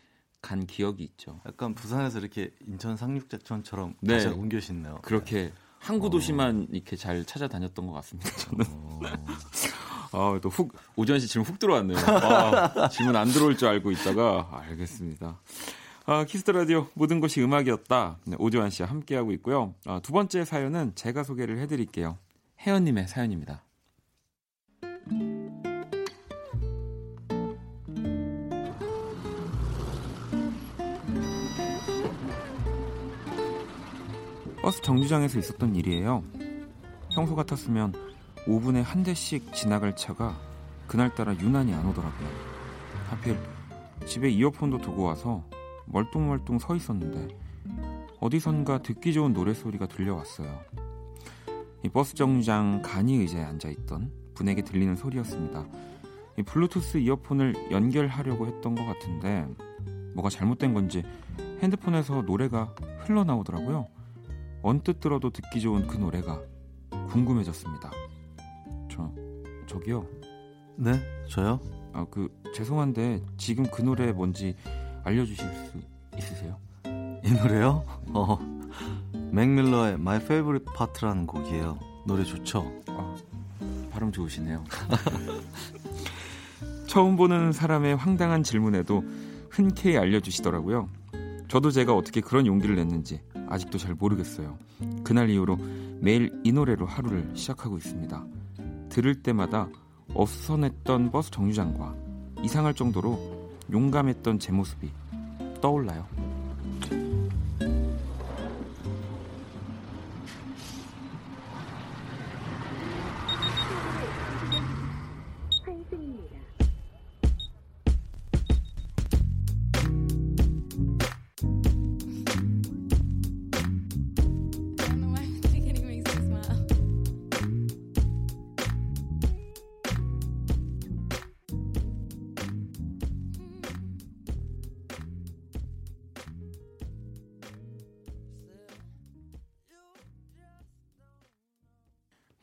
간 0.42 0.66
기억이 0.66 1.02
있죠. 1.04 1.40
약간 1.46 1.74
부산에서 1.74 2.18
이렇게 2.18 2.50
인천 2.66 2.96
상륙작전처럼 2.96 3.94
네. 4.00 4.14
다시 4.14 4.28
옮겨 4.28 4.60
신네요. 4.60 4.98
그렇게 5.02 5.52
항구 5.84 6.08
도시만 6.08 6.62
어. 6.62 6.66
이렇게 6.72 6.96
잘 6.96 7.24
찾아다녔던 7.24 7.86
것 7.86 7.92
같습니다. 7.92 8.30
저는. 8.36 8.64
어. 8.70 9.00
아, 10.12 10.38
또 10.40 10.48
훅, 10.48 10.72
오지환 10.96 11.20
씨 11.20 11.26
질문 11.26 11.46
훅 11.46 11.58
들어왔네요. 11.58 11.98
아, 11.98 12.88
질문 12.88 13.16
안 13.16 13.28
들어올 13.28 13.56
줄 13.56 13.68
알고 13.68 13.90
있다가, 13.90 14.48
알겠습니다. 14.52 15.40
아, 16.06 16.24
Kiss 16.24 16.40
the 16.40 16.52
Radio 16.52 16.86
모든 16.94 17.20
곳이 17.20 17.42
음악이었다. 17.42 18.18
네, 18.26 18.36
오지환 18.38 18.70
씨와 18.70 18.88
함께하고 18.88 19.32
있고요. 19.32 19.74
아, 19.84 20.00
두 20.02 20.12
번째 20.12 20.44
사연은 20.44 20.92
제가 20.94 21.24
소개를 21.24 21.58
해드릴게요. 21.58 22.16
혜연님의 22.60 23.08
사연입니다. 23.08 23.64
버스 34.64 34.80
정류장에서 34.80 35.38
있었던 35.40 35.76
일이에요. 35.76 36.24
평소 37.14 37.34
같았으면 37.36 37.92
5분에 38.46 38.80
한 38.82 39.02
대씩 39.02 39.52
지나갈 39.52 39.94
차가 39.94 40.40
그날따라 40.86 41.36
유난히 41.38 41.74
안 41.74 41.84
오더라고요. 41.84 42.28
하필 43.10 43.38
집에 44.06 44.30
이어폰도 44.30 44.78
두고 44.78 45.02
와서 45.02 45.44
멀뚱멀뚱 45.84 46.58
서 46.58 46.74
있었는데 46.74 47.36
어디선가 48.20 48.78
듣기 48.78 49.12
좋은 49.12 49.34
노래소리가 49.34 49.86
들려왔어요. 49.86 50.58
이 51.82 51.90
버스 51.90 52.14
정류장 52.14 52.80
간이 52.82 53.16
의자에 53.16 53.44
앉아있던 53.44 54.12
분에게 54.32 54.62
들리는 54.62 54.96
소리였습니다. 54.96 55.66
이 56.38 56.42
블루투스 56.42 56.96
이어폰을 56.96 57.70
연결하려고 57.70 58.46
했던 58.46 58.74
것 58.74 58.86
같은데 58.86 59.46
뭐가 60.14 60.30
잘못된 60.30 60.72
건지 60.72 61.02
핸드폰에서 61.60 62.22
노래가 62.22 62.74
흘러나오더라고요. 63.00 63.93
언뜻 64.64 64.98
들어도 64.98 65.28
듣기 65.28 65.60
좋은 65.60 65.86
그 65.86 65.98
노래가 65.98 66.40
궁금해졌습니다. 67.10 67.90
저 68.90 69.12
저기요. 69.66 70.06
네, 70.76 71.00
저요? 71.28 71.60
아 71.92 72.04
그 72.10 72.28
죄송한데 72.54 73.22
지금 73.36 73.64
그 73.70 73.82
노래 73.82 74.10
뭔지 74.10 74.56
알려주실 75.04 75.44
수 75.44 75.78
있으세요? 76.18 76.56
이 77.24 77.30
노래요? 77.30 77.84
어, 78.14 78.38
맥밀러의 79.30 79.94
My 79.94 80.16
Favorite 80.16 80.72
Part라는 80.76 81.26
곡이에요. 81.26 81.78
노래 82.06 82.24
좋죠? 82.24 82.72
아, 82.88 83.14
발음 83.90 84.12
좋으시네요. 84.12 84.64
처음 86.88 87.16
보는 87.16 87.52
사람의 87.52 87.96
황당한 87.96 88.42
질문에도 88.42 89.04
흔쾌히 89.50 89.98
알려주시더라고요. 89.98 90.88
저도 91.48 91.70
제가 91.70 91.94
어떻게 91.94 92.20
그런 92.22 92.46
용기를 92.46 92.76
냈는지 92.76 93.20
아직도 93.54 93.78
잘 93.78 93.94
모르겠어요. 93.94 94.58
그날 95.04 95.30
이후로 95.30 95.56
매일 96.00 96.32
이 96.42 96.50
노래로 96.50 96.86
하루를 96.86 97.30
시작하고 97.34 97.78
있습니다. 97.78 98.26
들을 98.88 99.22
때마다 99.22 99.68
어수선했던 100.12 101.12
버스 101.12 101.30
정류장과 101.30 101.94
이상할 102.42 102.74
정도로 102.74 103.52
용감했던 103.72 104.40
제 104.40 104.52
모습이 104.52 104.90
떠올라요. 105.60 106.04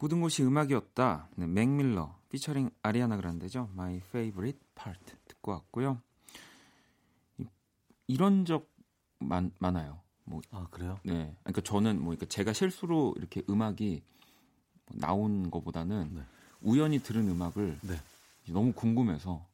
모든 0.01 0.19
곳이 0.19 0.43
음악이었다. 0.43 1.29
네, 1.35 1.45
맥밀러 1.45 2.17
피처링 2.29 2.71
아리아나 2.81 3.17
그란데죠. 3.17 3.69
My 3.73 3.97
Favorite 3.97 4.59
Part 4.73 5.15
듣고 5.27 5.51
왔고요. 5.51 6.01
이, 8.07 8.17
런 8.17 8.45
적 8.45 8.67
많, 9.19 9.51
많아요. 9.59 10.01
뭐, 10.23 10.41
아 10.49 10.67
그래요? 10.71 10.97
네. 11.03 11.35
그러니까 11.43 11.61
저는 11.61 11.97
뭐 11.97 12.05
그러니까 12.07 12.25
제가 12.25 12.51
실수로 12.51 13.13
이렇게 13.15 13.43
음악이 13.47 14.01
나온 14.93 15.51
것보다는 15.51 16.15
네. 16.15 16.21
우연히 16.61 16.97
들은 16.97 17.29
음악을 17.29 17.77
네. 17.83 17.95
너무 18.51 18.73
궁금해서 18.73 19.45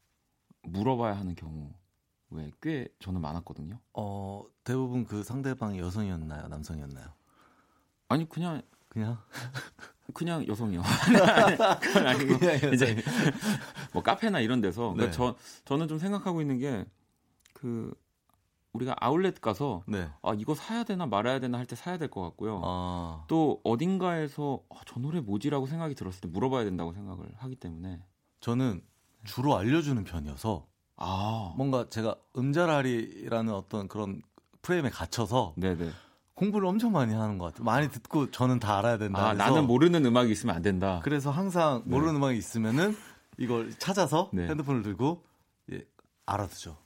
물어봐야 0.63 1.17
하는 1.17 1.35
경우에 1.35 2.51
꽤 2.61 2.87
저는 2.99 3.19
많았거든요. 3.19 3.79
어 3.93 4.45
대부분 4.63 5.05
그 5.05 5.23
상대방이 5.23 5.79
여성이었나요, 5.79 6.47
남성이었나요? 6.47 7.07
아니 8.07 8.27
그냥 8.29 8.61
그냥 8.97 9.17
그냥 10.13 10.47
여성이요. 10.47 10.81
그건 11.81 12.07
아니고 12.07 12.33
이제 12.73 12.97
뭐 13.93 14.01
카페나 14.01 14.39
이런 14.39 14.61
데서 14.61 14.93
그러니까 14.93 15.05
네. 15.05 15.11
저 15.11 15.35
저는 15.65 15.87
좀 15.87 15.99
생각하고 15.99 16.41
있는 16.41 16.57
게 16.59 16.85
그 17.53 17.91
우리가 18.73 18.95
아울렛 18.99 19.41
가서 19.41 19.81
네. 19.87 20.07
아 20.21 20.33
이거 20.35 20.53
사야 20.53 20.83
되나 20.83 21.07
말아야 21.07 21.39
되나 21.39 21.57
할 21.57 21.65
때 21.65 21.75
사야 21.75 21.97
될 21.97 22.09
것 22.11 22.21
같고요. 22.21 22.61
아. 22.63 23.25
또 23.27 23.59
어딘가에서 23.63 24.61
아, 24.69 24.75
저 24.85 24.99
노래 24.99 25.19
뭐지라고 25.19 25.65
생각이 25.65 25.95
들었을 25.95 26.21
때 26.21 26.27
물어봐야 26.27 26.63
된다고 26.65 26.93
생각을 26.93 27.25
하기 27.37 27.55
때문에 27.55 28.03
저는 28.39 28.81
주로 29.25 29.57
알려주는 29.57 30.03
편이어서 30.03 30.67
아 30.97 31.53
뭔가 31.57 31.89
제가 31.89 32.15
음자라리라는 32.37 33.51
어떤 33.53 33.87
그런 33.87 34.21
프레임에 34.61 34.91
갇혀서 34.91 35.55
네네. 35.57 35.89
공부를 36.37 36.67
엄청 36.67 36.91
많이 36.91 37.15
하는 37.15 37.39
것 37.39 37.45
같아요. 37.45 37.63
많이 37.65 37.89
듣고 37.89 38.29
저는 38.29 38.59
다 38.59 38.77
알아야 38.77 38.99
된다. 38.99 39.29
아, 39.29 39.33
나는 39.33 39.65
모르는 39.65 40.05
음악이 40.05 40.31
있으면 40.31 40.55
안 40.55 40.61
된다. 40.61 41.01
그래서 41.03 41.31
항상 41.31 41.81
네. 41.83 41.89
모르는 41.91 42.13
네. 42.13 42.17
음악이 42.19 42.37
있으면은 42.37 42.95
이걸 43.39 43.71
찾아서 43.79 44.29
네. 44.31 44.47
핸드폰을 44.47 44.83
들고 44.83 45.23
예, 45.71 45.83
알아두죠. 46.27 46.77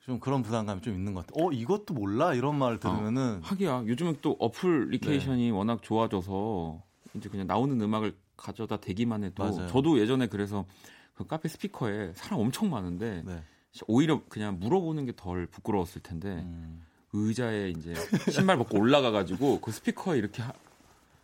좀 0.00 0.20
그런 0.20 0.42
부담감이 0.42 0.82
좀 0.82 0.94
있는 0.94 1.14
것 1.14 1.26
같아요. 1.26 1.46
어, 1.46 1.50
이것도 1.50 1.94
몰라? 1.94 2.34
이런 2.34 2.56
말을 2.58 2.76
아, 2.76 2.78
들으면은. 2.80 3.40
아, 3.42 3.46
하기야. 3.46 3.84
요즘은 3.86 4.16
또 4.20 4.36
어플리케이션이 4.38 5.44
네. 5.46 5.50
워낙 5.50 5.80
좋아져서 5.82 6.82
이제 7.14 7.30
그냥 7.30 7.46
나오는 7.46 7.80
음악을 7.80 8.14
가져다 8.36 8.76
대기만 8.78 9.24
해도 9.24 9.44
맞아요. 9.44 9.66
저도 9.68 9.98
예전에 9.98 10.26
그래서 10.26 10.66
그 11.14 11.26
카페 11.26 11.48
스피커에 11.48 12.12
사람 12.14 12.40
엄청 12.40 12.68
많은데 12.68 13.22
네. 13.24 13.42
오히려 13.86 14.20
그냥 14.28 14.58
물어보는 14.60 15.06
게 15.06 15.12
덜 15.16 15.46
부끄러웠을 15.46 16.02
텐데 16.02 16.28
음. 16.28 16.84
의자에 17.12 17.70
이제 17.70 17.94
신발 18.30 18.56
벗고 18.56 18.78
올라가가지고 18.78 19.60
그 19.60 19.70
스피커에 19.70 20.18
이렇게 20.18 20.42
하... 20.42 20.52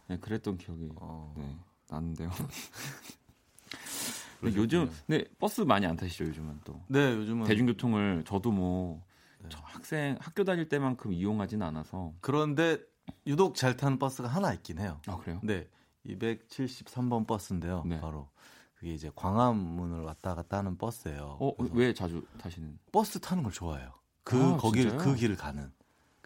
네, 0.09 0.19
그랬던 0.19 0.59
기억이 0.59 0.91
어. 0.97 1.35
네, 1.37 1.57
나는데요. 1.89 2.31
요즘 4.43 4.91
네 5.07 5.25
버스 5.39 5.63
많이 5.63 5.87
안 5.87 5.97
타시죠 5.97 6.25
요즘은 6.25 6.61
또. 6.65 6.81
네 6.89 7.13
요즘은 7.15 7.47
대중교통을 7.47 8.25
저도 8.27 8.53
뭐 8.53 9.03
네. 9.43 9.49
학생 9.65 10.17
학교 10.21 10.45
다닐 10.45 10.69
때만큼 10.69 11.13
이용하지는 11.13 11.67
않아서. 11.67 12.13
그런데 12.21 12.79
유독 13.27 13.57
잘 13.57 13.77
타는 13.77 13.99
버스가 13.99 14.29
하나 14.29 14.53
있긴 14.55 14.79
해요. 14.79 15.01
아 15.07 15.17
그래요? 15.17 15.41
네 15.43 15.69
273번 16.07 17.27
버스인데요. 17.27 17.83
네. 17.87 18.01
바로 18.01 18.29
그게 18.75 18.95
이제 18.95 19.11
광화문을 19.15 20.03
왔다 20.03 20.35
갔다 20.35 20.59
하는 20.59 20.79
버스예요. 20.79 21.39
어, 21.41 21.53
왜 21.73 21.93
자주 21.93 22.25
타시는? 22.39 22.79
버스 22.93 23.19
타는 23.19 23.43
걸 23.43 23.53
좋아해요. 23.53 23.93
그 24.23 24.41
아, 24.41 24.57
거길 24.57 24.97
그 24.99 25.15
길을 25.17 25.37
가는. 25.37 25.73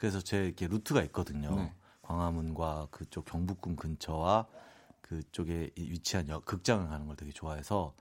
그래서 0.03 0.21
제 0.21 0.47
이렇게 0.47 0.67
루트가 0.67 1.01
있거든요. 1.05 1.55
네. 1.55 1.73
광화문과 2.03 2.88
그쪽 2.91 3.25
경북궁 3.25 3.77
근처와 3.77 4.49
그쪽에 5.01 5.71
위치한 5.77 6.27
역, 6.27 6.45
극장을 6.45 6.88
가는 6.88 7.07
걸 7.07 7.15
되게 7.15 7.31
좋아해서 7.31 7.95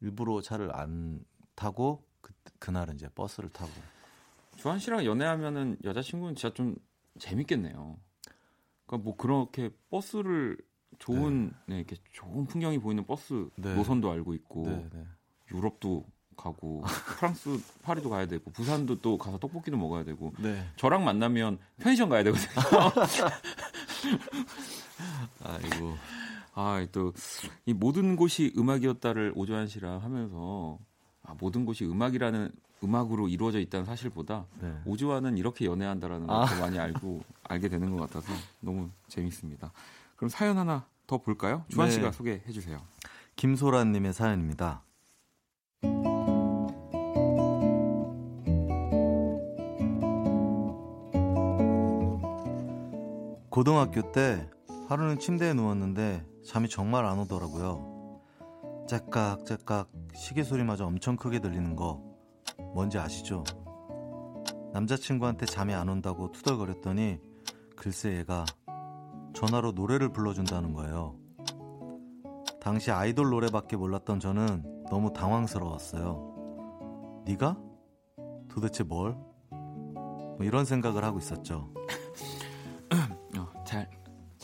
일부러 0.00 0.40
차를 0.40 0.72
안 0.72 1.24
타고 1.56 2.04
그, 2.20 2.32
그날은 2.60 2.94
이제 2.94 3.08
버스를 3.16 3.50
타고. 3.50 3.72
주한 4.54 4.78
씨랑 4.78 5.04
연애하면은 5.06 5.76
여자친구는 5.82 6.36
진짜 6.36 6.54
좀 6.54 6.76
재밌겠네요. 7.18 7.98
그러니까 8.86 9.04
뭐 9.04 9.16
그렇게 9.16 9.70
버스를 9.90 10.56
좋은 11.00 11.52
네. 11.66 11.74
네 11.74 11.76
이렇게 11.78 11.96
좋은 12.12 12.46
풍경이 12.46 12.78
보이는 12.78 13.04
버스 13.04 13.48
네. 13.56 13.74
노선도 13.74 14.08
알고 14.08 14.34
있고 14.34 14.62
네, 14.66 14.88
네. 14.92 15.04
유럽도 15.52 16.06
가고 16.36 16.82
프랑스 17.18 17.60
파리도 17.82 18.10
가야 18.10 18.26
되고 18.26 18.50
부산도 18.50 19.00
또 19.00 19.18
가서 19.18 19.38
떡볶이도 19.38 19.76
먹어야 19.76 20.04
되고 20.04 20.32
네. 20.38 20.64
저랑 20.76 21.04
만나면 21.04 21.58
편의점 21.80 22.08
가야 22.08 22.22
되거든요. 22.24 22.50
아이고. 25.44 25.94
아, 26.54 26.86
또 26.92 27.12
이 27.66 27.72
모든 27.72 28.16
곳이 28.16 28.52
음악이었다를 28.56 29.32
오조환 29.34 29.66
씨랑 29.66 30.02
하면서 30.02 30.78
아, 31.22 31.34
모든 31.38 31.64
곳이 31.64 31.84
음악이라는 31.84 32.50
음악으로 32.82 33.28
이루어져 33.28 33.58
있다는 33.58 33.86
사실보다 33.86 34.46
네. 34.60 34.74
오조환은 34.84 35.38
이렇게 35.38 35.64
연애한다라는 35.64 36.26
걸 36.26 36.36
아. 36.36 36.44
많이 36.60 36.78
알고 36.78 37.22
알게 37.44 37.68
되는 37.68 37.90
것 37.90 38.00
같아서 38.02 38.32
너무 38.60 38.90
재밌습니다. 39.08 39.72
그럼 40.16 40.28
사연 40.28 40.58
하나 40.58 40.86
더 41.06 41.18
볼까요? 41.18 41.64
주한 41.70 41.88
네. 41.88 41.94
씨가 41.94 42.12
소개해 42.12 42.50
주세요. 42.52 42.80
김소란 43.36 43.92
님의 43.92 44.12
사연입니다. 44.12 44.82
고등학교 53.54 54.10
때 54.10 54.50
하루는 54.88 55.20
침대에 55.20 55.54
누웠는데 55.54 56.26
잠이 56.44 56.68
정말 56.68 57.04
안 57.04 57.20
오더라고요. 57.20 58.20
째깍째깍 58.88 59.92
시계 60.12 60.42
소리마저 60.42 60.86
엄청 60.86 61.14
크게 61.14 61.38
들리는 61.38 61.76
거 61.76 62.02
뭔지 62.74 62.98
아시죠? 62.98 63.44
남자친구한테 64.72 65.46
잠이 65.46 65.72
안 65.72 65.88
온다고 65.88 66.32
투덜거렸더니 66.32 67.20
글쎄 67.76 68.16
얘가 68.16 68.44
전화로 69.34 69.70
노래를 69.70 70.08
불러준다는 70.08 70.72
거예요. 70.72 71.16
당시 72.60 72.90
아이돌 72.90 73.30
노래밖에 73.30 73.76
몰랐던 73.76 74.18
저는 74.18 74.84
너무 74.90 75.12
당황스러웠어요. 75.12 77.22
네가? 77.24 77.56
도대체 78.48 78.82
뭘? 78.82 79.16
뭐 79.52 80.38
이런 80.40 80.64
생각을 80.64 81.04
하고 81.04 81.20
있었죠. 81.20 81.72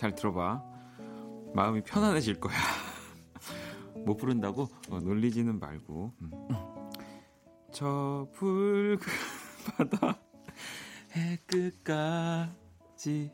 잘 0.00 0.14
들어봐. 0.14 0.64
마음이 1.54 1.82
편안해질 1.82 2.40
거야. 2.40 2.56
못 4.06 4.16
부른다고 4.16 4.66
어, 4.88 4.98
놀리지는 4.98 5.60
말고. 5.60 6.14
음. 6.22 6.30
저 7.70 8.26
붉은 8.32 8.96
바다 9.76 10.18
해 11.14 11.36
끝까지 11.46 13.30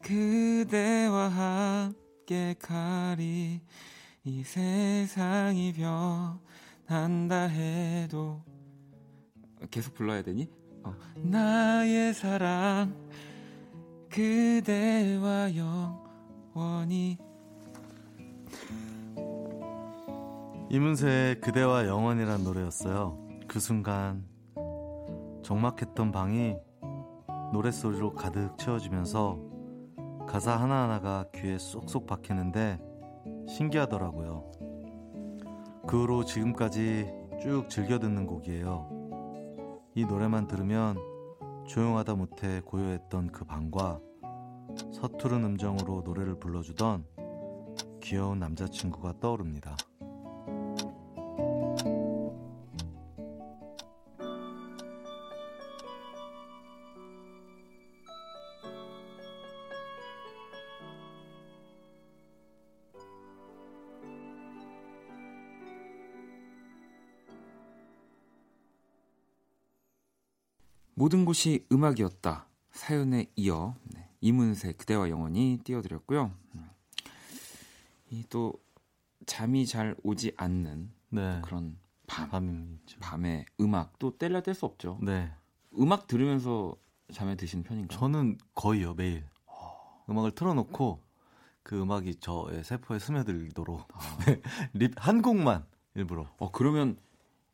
그대와 0.00 1.26
함께 1.26 2.54
가리 2.60 3.60
이 4.22 4.44
세상이 4.44 5.72
변한다 6.86 7.48
해도 7.48 8.44
계속 9.72 9.94
불러야 9.94 10.22
되니? 10.22 10.48
어. 10.84 10.94
나의 11.16 12.14
사랑 12.14 12.94
그대와 14.10 15.50
영원히 15.54 17.18
이문세의 20.70 21.40
그대와 21.40 21.86
영원이란 21.86 22.44
노래였어요. 22.44 23.18
그 23.46 23.60
순간 23.60 24.24
적막했던 25.42 26.12
방이 26.12 26.56
노랫소리로 27.52 28.14
가득 28.14 28.56
채워지면서 28.58 29.38
가사 30.26 30.56
하나하나가 30.56 31.24
귀에 31.34 31.56
쏙쏙 31.56 32.06
박히는데 32.06 32.78
신기하더라고요. 33.48 34.50
그 35.86 36.02
후로 36.02 36.24
지금까지 36.24 37.10
쭉 37.40 37.70
즐겨 37.70 37.98
듣는 37.98 38.26
곡이에요. 38.26 39.90
이 39.94 40.04
노래만 40.04 40.46
들으면 40.46 40.98
조용하다 41.68 42.14
못해 42.14 42.60
고요했던 42.64 43.30
그 43.30 43.44
방과 43.44 44.00
서투른 44.92 45.44
음정으로 45.44 46.02
노래를 46.02 46.38
불러주던 46.38 47.04
귀여운 48.02 48.38
남자친구가 48.38 49.20
떠오릅니다. 49.20 49.76
모든 71.08 71.24
곳이 71.24 71.64
음악이었다. 71.72 72.46
사연에 72.70 73.30
이어 73.34 73.74
네, 73.94 74.10
이문세 74.20 74.72
그대와 74.72 75.08
영원히 75.08 75.58
띄워드렸고요. 75.64 76.30
음. 76.54 76.70
이또 78.10 78.52
잠이 79.24 79.64
잘 79.64 79.96
오지 80.02 80.34
않는 80.36 80.90
네. 81.08 81.40
그런 81.42 81.78
밤, 82.06 82.28
밤이죠. 82.28 82.98
밤에 83.00 83.46
음악 83.58 83.98
또 83.98 84.18
뗄려 84.18 84.42
뗄수 84.42 84.66
없죠. 84.66 84.98
네. 85.00 85.32
음악 85.78 86.08
들으면서 86.08 86.76
잠에 87.10 87.36
드시는 87.36 87.64
편인가요? 87.64 87.98
저는 87.98 88.36
거의요 88.54 88.92
매일 88.92 89.24
어... 89.46 90.04
음악을 90.10 90.32
틀어놓고 90.32 91.02
그 91.62 91.80
음악이 91.80 92.16
저의 92.16 92.64
세포에 92.64 92.98
스며들도록 92.98 93.88
아... 93.94 93.98
네, 94.28 94.42
립한 94.74 95.22
곡만 95.22 95.64
일부러. 95.94 96.26
어 96.36 96.50
그러면 96.52 96.98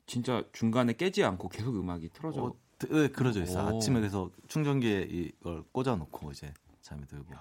진짜 0.07 0.43
중간에 0.53 0.95
깨지 0.95 1.23
않고 1.23 1.49
계속 1.51 1.77
음악이 1.77 2.09
틀어져. 2.09 2.43
어, 2.43 2.49
네, 2.49 2.64
그러져 3.13 3.43
있어. 3.43 3.65
오. 3.65 3.77
아침에 3.77 4.01
그래서 4.01 4.31
충전기에 4.49 5.03
이걸 5.03 5.63
꽂아놓고 5.73 6.33
이제 6.33 6.53
잠이 6.83 7.07
들고. 7.07 7.35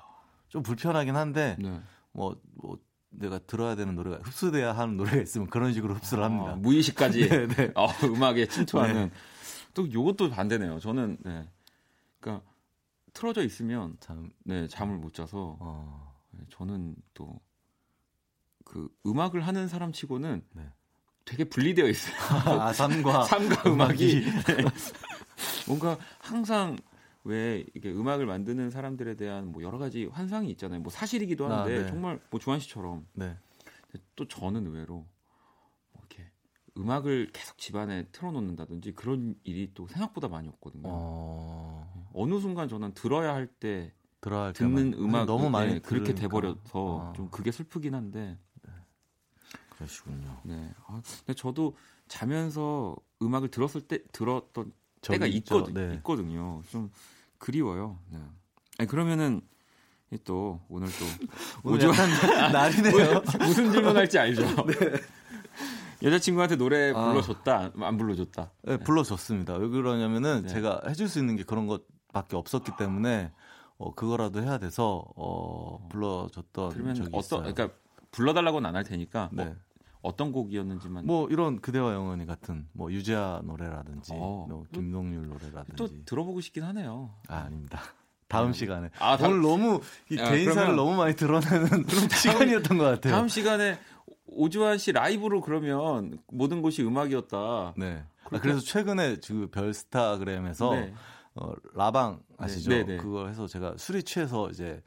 좀 0.50 0.62
불편하긴 0.64 1.16
한데 1.16 1.56
네. 1.60 1.80
뭐, 2.12 2.40
뭐 2.54 2.78
내가 3.10 3.40
들어야 3.40 3.76
되는 3.76 3.96
노래가 3.96 4.18
흡수돼야 4.24 4.74
하는 4.74 4.98
노래가 4.98 5.18
있으면 5.18 5.48
그런 5.48 5.74
식으로 5.74 5.96
흡수를 5.96 6.24
아, 6.24 6.28
합니다. 6.28 6.52
아, 6.52 6.56
무의식까지 6.56 7.20
네, 7.30 7.48
네. 7.48 7.72
어, 7.76 7.88
음악에 8.04 8.48
침투하는. 8.48 8.94
네. 8.94 9.12
또 9.74 9.92
요것도 9.92 10.30
반대네요. 10.30 10.80
저는 10.80 11.18
네. 11.22 11.50
그러니까 12.20 12.46
틀어져 13.14 13.44
있으면 13.44 13.98
잠, 14.00 14.32
네 14.44 14.68
잠을 14.68 14.98
못 14.98 15.14
자서 15.14 15.58
어. 15.60 16.14
네, 16.32 16.46
저는 16.50 16.96
또 17.14 17.40
그 18.74 18.90
음악을 19.06 19.46
하는 19.46 19.68
사람치고는 19.68 20.44
네. 20.54 20.68
되게 21.26 21.44
분리되어 21.44 21.88
있어요. 21.88 22.16
아, 22.60 22.74
삶과 22.74 23.24
삶과 23.30 23.70
음악이, 23.72 24.26
음악이. 24.50 24.78
네. 25.64 25.68
뭔가 25.68 25.98
항상 26.20 26.78
왜 27.24 27.66
이게 27.74 27.90
음악을 27.92 28.26
만드는 28.26 28.70
사람들에 28.70 29.16
대한 29.16 29.52
뭐 29.52 29.64
여러 29.64 29.78
가지 29.78 30.06
환상이 30.06 30.50
있잖아요. 30.52 30.82
뭐 30.82 30.92
사실이기도 30.92 31.48
아, 31.48 31.60
한데 31.60 31.78
아, 31.78 31.82
네. 31.84 31.88
정말 31.88 32.20
뭐 32.30 32.40
조한 32.40 32.60
씨처럼 32.60 33.06
네. 33.14 33.38
또 34.16 34.28
저는 34.28 34.66
의외로 34.68 35.06
뭐 35.92 36.02
이렇게 36.02 36.30
음악을 36.78 37.30
계속 37.32 37.58
집안에 37.58 38.08
틀어놓는다든지 38.12 38.94
그런 38.94 39.36
일이 39.44 39.72
또 39.74 39.88
생각보다 39.88 40.28
많이 40.28 40.48
없거든요. 40.50 40.84
어... 40.86 42.10
어느 42.14 42.40
순간 42.40 42.68
저는 42.68 42.94
들어야 42.94 43.34
할때 43.34 43.94
듣는 44.54 44.94
음악 44.94 45.26
너무 45.26 45.50
많이 45.50 45.74
네, 45.74 45.80
그렇게 45.80 46.16
돼버려서 46.16 47.10
아. 47.10 47.14
좀 47.14 47.30
그게 47.30 47.52
슬프긴 47.52 47.94
한데 47.94 48.38
네. 48.64 48.72
그러시군요. 49.70 50.40
네. 50.44 50.74
아, 50.88 51.02
근데 51.20 51.34
저도 51.34 51.76
자면서 52.08 52.96
음악을 53.22 53.50
들었을 53.50 53.82
때 53.82 54.00
들었던 54.12 54.72
때가 55.12 55.26
있거든, 55.28 55.74
네. 55.74 55.96
있거든요. 55.96 56.62
좀 56.70 56.92
그리워요. 57.38 58.00
네. 58.10 58.20
아니, 58.80 58.88
그러면은 58.88 59.42
또 60.24 60.62
오늘 60.70 60.88
또 60.90 61.06
오늘 61.64 61.90
날이네요. 62.52 63.22
무슨 63.40 63.72
질문할지 63.72 64.20
알죠. 64.20 64.44
네. 64.68 65.00
여자친구한테 66.04 66.56
노래 66.58 66.92
아. 66.94 67.08
불러줬다, 67.10 67.72
아. 67.78 67.88
안 67.88 67.98
불러줬다. 67.98 68.52
네, 68.64 68.78
불러줬습니다. 68.78 69.56
왜 69.56 69.68
그러냐면은 69.70 70.44
네. 70.44 70.48
제가 70.50 70.82
해줄 70.88 71.08
수 71.08 71.20
있는 71.20 71.36
게 71.36 71.44
그런 71.44 71.66
것밖에 71.68 72.36
없었기 72.36 72.72
때문에 72.78 73.32
어, 73.78 73.94
그거라도 73.96 74.44
해야 74.44 74.58
돼서 74.60 75.04
어, 75.16 75.88
불러줬던 75.90 76.70
그러면 76.74 76.96
적이 76.96 77.10
어떤, 77.14 77.20
있어요. 77.46 77.54
그러니까 77.54 77.78
불러달라고는 78.12 78.68
안 78.70 78.76
할 78.76 78.84
테니까 78.84 79.30
뭐 79.32 79.46
네. 79.46 79.50
뭐 79.52 79.56
어떤 80.04 80.34
곡이었는지만 80.34 81.06
뭐 81.06 81.28
이런 81.30 81.62
그대와 81.62 81.94
영원히 81.94 82.26
같은 82.26 82.68
뭐 82.74 82.92
유재하 82.92 83.42
노래라든지 83.44 84.12
어, 84.14 84.46
뭐 84.50 84.66
김동률 84.74 85.30
노래라든지 85.30 85.76
또 85.78 85.88
들어보고 86.06 86.42
싶긴 86.42 86.64
하네요. 86.64 87.16
아, 87.30 87.38
아닙니다. 87.38 87.80
다음 88.28 88.48
네. 88.48 88.54
시간에. 88.54 88.90
아, 89.00 89.18
오늘 89.22 89.42
너무 89.42 89.80
이 90.12 90.18
야, 90.18 90.30
개인사를 90.30 90.76
너무 90.76 90.96
많이 90.98 91.16
드러내는 91.16 91.86
시간이었던 92.22 92.78
것 92.78 92.84
같아요. 92.84 93.14
다음 93.14 93.30
시간에 93.30 93.80
오주환 94.26 94.78
씨 94.78 94.92
라이브로 94.92 95.40
그러면 95.40 96.20
모든 96.28 96.62
곳이 96.62 96.84
음악이었다. 96.84 97.76
네. 97.78 98.04
아, 98.26 98.40
그래서 98.40 98.60
최근에 98.60 99.18
그 99.26 99.50
별스타그램에서 99.52 100.72
네. 100.72 100.94
어, 101.36 101.54
라방 101.76 102.22
아시죠? 102.38 102.72
네, 102.72 102.84
네, 102.84 102.98
그걸 102.98 103.30
해서 103.30 103.48
제가 103.48 103.76
술이 103.78 104.04
취해서 104.04 104.50
이제 104.50 104.82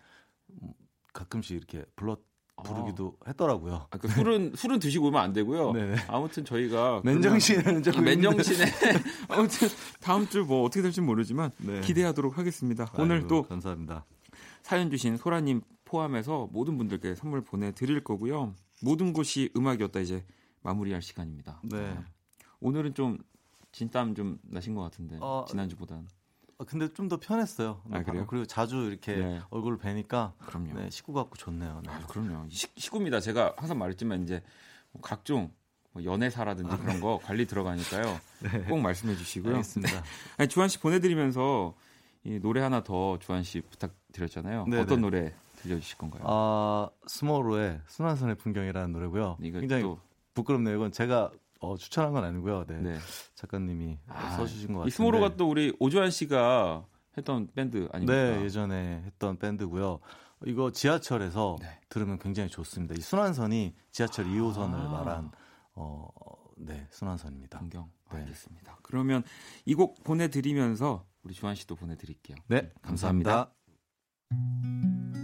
가끔씩 1.15 1.57
이렇게 1.57 1.87
불렀 1.97 2.19
부르기도 2.64 3.16
아. 3.21 3.29
했더라고요. 3.29 3.87
아, 3.90 3.97
그 3.99 4.09
술은 4.09 4.53
술은 4.57 4.79
드시고 4.79 5.09
오면 5.09 5.21
안 5.21 5.33
되고요. 5.33 5.73
네네. 5.73 5.97
아무튼 6.09 6.45
저희가 6.45 7.03
맨정신에는 7.05 7.83
좀 7.83 8.03
맨정신에 8.05 8.64
아무튼 9.29 9.69
다음 10.01 10.27
주 10.29 10.45
뭐 10.47 10.62
어떻게 10.64 10.81
될지 10.83 11.01
모르지만 11.01 11.51
네. 11.59 11.81
기대하도록 11.81 12.38
하겠습니다. 12.38 12.85
아이고, 12.85 13.03
오늘 13.03 13.27
또 13.27 13.42
감사합니다. 13.42 14.05
사연 14.62 14.90
주신 14.90 15.16
소라님 15.16 15.61
포함해서 15.85 16.49
모든 16.53 16.77
분들께 16.79 17.14
선물 17.14 17.40
보내드릴 17.42 18.03
거고요. 18.05 18.55
모든 18.83 19.12
곳이 19.12 19.51
음악이었다 19.57 20.01
이제 20.01 20.25
마무리할 20.62 21.03
시간입니다. 21.03 21.61
네. 21.64 21.79
아, 21.97 22.05
오늘은 22.61 22.95
좀 22.95 23.19
진땀 23.73 24.14
좀 24.14 24.38
나신 24.42 24.75
것 24.75 24.83
같은데 24.83 25.19
어, 25.21 25.45
지난주보다는. 25.49 26.07
아, 26.59 26.64
근데 26.64 26.92
좀 26.92 27.09
더 27.09 27.19
편했어요. 27.19 27.83
아, 27.90 28.03
그래요? 28.03 28.27
그리고 28.27 28.47
자주 28.47 28.77
이렇게 28.77 29.16
네. 29.16 29.40
얼굴을 29.51 29.79
뵈니까 29.79 30.33
그럼요. 30.47 30.75
네, 30.75 30.90
식구 30.90 31.12
같고 31.12 31.37
좋네요. 31.37 31.83
네. 31.85 31.90
아, 31.90 32.07
그럼요. 32.07 32.49
시, 32.49 32.66
식구입니다. 32.77 33.21
제가 33.21 33.55
항상 33.57 33.79
말했지만 33.79 34.23
이제 34.23 34.42
뭐 34.92 35.03
각종 35.03 35.53
뭐 35.92 36.03
연애사라든지 36.05 36.73
아, 36.73 36.79
그런 36.79 36.97
네. 36.97 37.01
거 37.01 37.19
관리 37.23 37.47
들어가니까요. 37.47 38.21
네. 38.40 38.62
꼭 38.64 38.79
말씀해 38.79 39.14
주시고요. 39.16 39.55
알겠습니다. 39.57 40.03
아니, 40.38 40.49
주한 40.49 40.69
씨 40.69 40.81
보내드리면서 40.81 41.75
이 42.25 42.40
노래 42.40 42.61
하나 42.61 42.83
더 42.83 43.19
주한 43.19 43.42
씨 43.42 43.61
부탁드렸잖아요. 43.61 44.64
네네. 44.64 44.83
어떤 44.83 45.01
노래 45.01 45.33
들려주실 45.57 45.99
건가요? 45.99 46.23
아 46.27 46.88
스모로의 47.07 47.81
순환선의 47.87 48.35
풍경이라는 48.37 48.92
노래고요. 48.92 49.37
굉장히 49.40 49.83
또... 49.83 50.01
부끄럽네요. 50.35 50.75
이건 50.77 50.90
제가 50.92 51.31
어, 51.67 51.77
추천한 51.77 52.13
건 52.13 52.25
아니고요. 52.25 52.65
네. 52.67 52.81
네. 52.81 52.99
작가님이 53.35 53.99
아, 54.09 54.31
써주신 54.37 54.69
것 54.69 54.79
같아요. 54.81 54.89
이스모로가 54.89 55.37
또 55.37 55.49
우리 55.49 55.75
오주환 55.79 56.11
씨가 56.11 56.87
했던 57.17 57.49
밴드 57.55 57.89
아닙니까? 57.93 58.13
네, 58.13 58.43
예전에 58.45 59.03
했던 59.07 59.39
밴드고요. 59.39 60.01
이거 60.45 60.71
지하철에서 60.71 61.57
네. 61.61 61.81
들으면 61.89 62.19
굉장히 62.19 62.49
좋습니다. 62.51 62.95
이 62.97 63.01
순환선이 63.01 63.75
지하철 63.91 64.27
2호선을 64.27 64.75
아. 64.75 64.89
말한 64.89 65.31
어, 65.75 66.09
네, 66.57 66.87
순환선입니다. 66.91 67.59
동경. 67.59 67.91
네. 68.13 68.19
알겠습니다. 68.19 68.79
그러면 68.83 69.23
이 69.65 69.75
곡 69.75 70.05
보내드리면서 70.05 71.05
우리 71.23 71.35
주한 71.35 71.55
씨도 71.55 71.75
보내드릴게요. 71.75 72.37
네, 72.49 72.71
감사합니다. 72.83 73.51
감사합니다. 74.29 75.16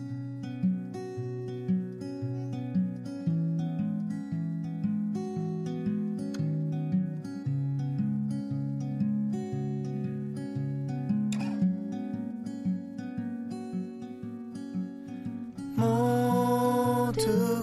박원의 15.76 17.62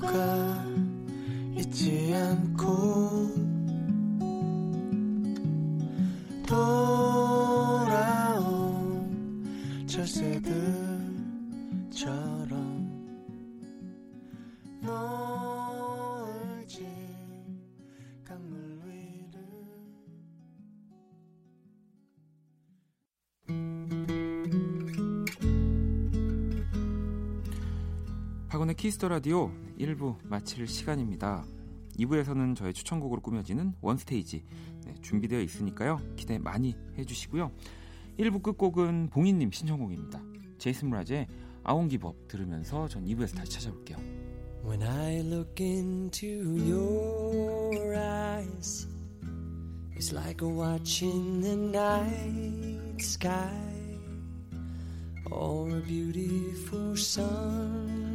Kiss 28.99 29.04
the 29.04 29.07
Radio 29.07 29.49
1부 29.79 30.17
마칠 30.25 30.67
시간입니다. 30.67 31.45
2부에서는 31.99 32.53
저의 32.53 32.73
추천곡으로 32.73 33.21
꾸며지는 33.21 33.73
원스테이지 33.79 34.43
네, 34.85 34.93
준비되어 35.01 35.39
있으니까요. 35.39 36.01
기대 36.17 36.37
많이 36.37 36.75
해주시고요. 36.97 37.49
1부 38.19 38.43
끝곡은 38.43 39.07
봉인님 39.09 39.51
신청곡입니다. 39.51 40.21
제이슨 40.57 40.89
브라즈의 40.89 41.27
아웅기법 41.63 42.27
들으면서 42.27 42.89
전 42.89 43.05
2부에서 43.05 43.37
다시 43.37 43.51
찾아올게요. 43.51 43.97
When 44.65 44.83
I 44.83 45.19
look 45.19 45.65
into 45.65 46.57
your 46.57 47.95
eyes 47.95 48.85
It's 49.95 50.13
like 50.13 50.45
watching 50.45 51.39
the 51.41 51.55
night 51.55 53.01
sky 53.01 53.49
Or 55.31 55.69
a 55.69 55.81
beautiful 55.81 56.97
sun 56.97 58.08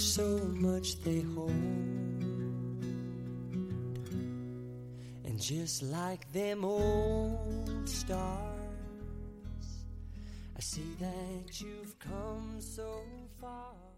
so 0.00 0.38
much 0.54 0.98
they 1.00 1.20
hold. 1.20 1.50
And 5.24 5.40
just 5.40 5.82
like 5.82 6.30
them 6.32 6.64
old 6.64 7.88
stars, 7.88 8.24
I 10.56 10.60
see 10.60 10.96
that 11.00 11.60
you've 11.60 11.98
come 11.98 12.56
so 12.60 13.02
far. 13.40 13.89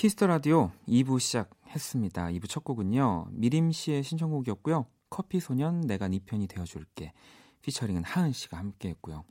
Kiss 0.00 0.16
the 0.16 0.28
Radio 0.28 0.70
2부 0.88 1.20
시작했습니다. 1.20 2.28
2부 2.28 2.48
첫 2.48 2.64
곡은요. 2.64 3.26
미림 3.32 3.70
씨의 3.70 4.02
신청곡이었고요. 4.02 4.86
커피 5.10 5.40
소년 5.40 5.82
내가 5.82 6.08
네 6.08 6.20
편이 6.24 6.46
되어 6.46 6.64
줄게. 6.64 7.12
피처링은 7.60 8.04
하은 8.04 8.32
씨가 8.32 8.56
함께 8.56 8.88
했고요. 8.88 9.24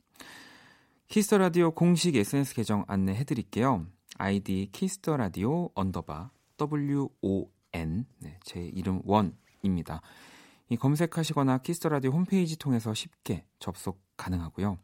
Kiss 1.08 1.25
the 1.25 1.38
Radio 1.38 1.72
공식 1.72 2.14
SNS 2.14 2.54
계정 2.54 2.84
안내해 2.86 3.24
드릴게요. 3.24 3.84
아이디 4.16 4.68
Kiss 4.70 4.96
the 4.96 5.16
Radio 5.16 5.70
underbar 5.74 6.30
WON 6.60 8.06
네, 8.20 8.38
제 8.44 8.60
이름 8.60 9.02
원입니다. 9.04 10.02
이 10.68 10.76
검색하시거나 10.76 11.58
Kiss 11.58 11.75
the 11.75 11.88
Radio 11.88 12.12
홈페이지 12.12 12.56
통해서 12.56 12.94
쉽게 12.94 13.44
접속 13.58 14.00
가능하고요. 14.16 14.78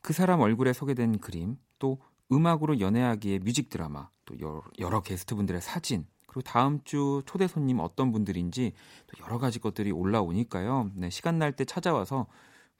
그 0.00 0.14
사람 0.14 0.40
얼굴에 0.40 0.72
소개된 0.72 1.18
그림 1.18 1.58
또 1.78 1.98
음악으로 2.32 2.80
연애하기에 2.80 3.40
music 3.40 3.68
드라마, 3.68 4.08
또 4.32 4.40
여러, 4.40 4.62
여러 4.78 5.02
게스트분들의 5.02 5.60
사진, 5.60 6.06
그리고 6.26 6.40
다음 6.42 6.82
주 6.84 7.22
초대 7.26 7.46
손님 7.46 7.78
어떤 7.80 8.10
분들인지 8.12 8.72
또 9.06 9.24
여러 9.24 9.38
가지 9.38 9.58
것들이 9.58 9.92
올라오니까요. 9.92 10.90
네, 10.94 11.10
시간 11.10 11.38
날 11.38 11.52
때 11.52 11.64
찾아와서 11.64 12.26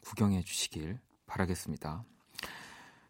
구경해 0.00 0.42
주시길 0.42 0.98
바라겠습니다. 1.26 2.04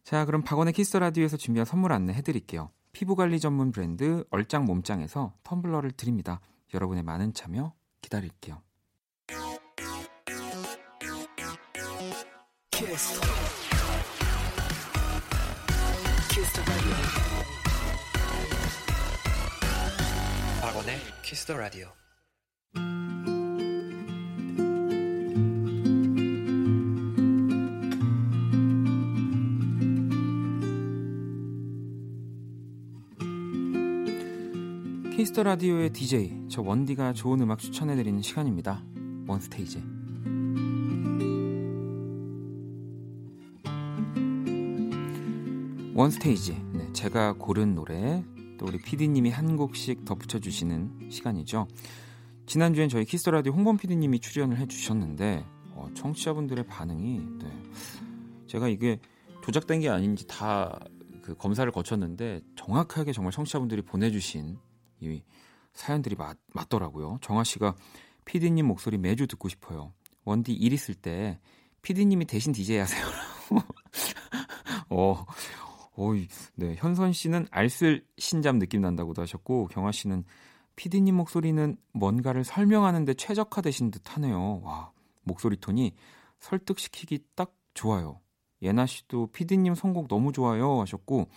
자, 0.03 0.25
그럼 0.25 0.43
박원의 0.43 0.73
Kiss 0.73 0.97
Radio에서 0.97 1.37
준비한 1.37 1.65
선물 1.65 1.93
안내 1.93 2.13
해드릴게요. 2.15 2.71
피부관리 2.91 3.39
전문 3.39 3.71
브랜드 3.71 4.25
얼짱 4.31 4.65
몸짱에서 4.65 5.33
텀블러를 5.45 5.97
드립니다. 5.97 6.41
여러분의 6.75 7.05
많은 7.05 7.33
참여 7.33 7.73
기다릴게요. 8.01 8.61
키스. 12.71 13.21
키스 16.31 16.61
박원의 20.63 20.97
키스 21.23 21.45
더 21.45 21.57
라디오. 21.57 21.89
키스터 35.17 35.43
라디오의 35.43 35.93
DJ 35.93 36.47
저 36.49 36.63
원디가 36.63 37.13
좋은 37.13 37.41
음악 37.41 37.59
추천해 37.59 37.97
드리는 37.97 38.23
시간입니다. 38.23 38.85
원스테이지. 39.27 39.83
원스테이지. 45.97 46.53
네, 46.75 46.93
제가 46.93 47.33
고른 47.33 47.75
노래 47.75 48.23
또 48.59 48.67
우리 48.67 48.79
PD님이 48.79 49.31
한 49.31 49.57
곡씩 49.57 50.05
덧붙여 50.05 50.39
주시는 50.39 51.09
시간이죠. 51.11 51.69
지난주엔 52.47 52.89
저희 52.89 53.05
Kiss 53.05 53.20
the 53.20 53.31
Radio 53.31 53.53
홍범 53.53 53.77
PD님이 53.77 54.21
출연을 54.21 54.59
해 54.59 54.67
주셨는데 54.67 55.45
어, 55.75 55.89
청취자분들의 55.95 56.67
반응이 56.67 57.21
네. 57.41 57.63
제가 58.47 58.69
이게 58.69 58.99
조작된 59.43 59.81
게 59.81 59.89
아닌지 59.89 60.27
다 60.27 60.79
그 61.23 61.35
검사를 61.37 61.71
거쳤는데 61.71 62.41
정확하게 62.57 63.13
정말 63.13 63.33
청취자분들이 63.33 63.83
보내주신 63.83 64.59
이 65.01 65.23
사연들이 65.73 66.17
맞, 66.17 66.37
맞더라고요. 66.53 67.19
정아 67.23 67.45
씨가 67.45 67.75
피디님 68.25 68.67
목소리 68.67 68.99
매주 68.99 69.27
듣고 69.27 69.49
싶어요. 69.49 69.95
원디 70.25 70.53
일 70.53 70.73
있을 70.73 70.95
때 70.95 71.41
피디님이 71.81 72.27
대신 72.27 72.53
DJ 72.53 72.79
하세요. 72.79 73.07
어, 74.91 75.25
어이, 75.95 76.27
네. 76.55 76.75
현선 76.77 77.13
씨는 77.13 77.47
알쓸 77.51 78.07
신잠 78.17 78.59
느낌 78.59 78.81
난다고도 78.81 79.23
하셨고, 79.23 79.69
경아 79.69 79.93
씨는 79.93 80.25
피디님 80.77 81.15
목소리는 81.15 81.77
뭔가를 81.93 82.45
설명하는데 82.45 83.15
최적화되신 83.15 83.91
듯 83.91 84.17
하네요. 84.17 84.61
와, 84.63 84.91
목소리 85.23 85.59
톤이 85.59 85.95
설득시키기 86.41 87.27
딱 87.35 87.55
좋아요. 87.75 88.21
예나 88.63 88.87
씨도 88.87 89.29
피디님 89.29 89.75
선곡 89.75 90.09
너무 90.09 90.33
좋아요 90.33 90.81
하셨고, 90.81 91.29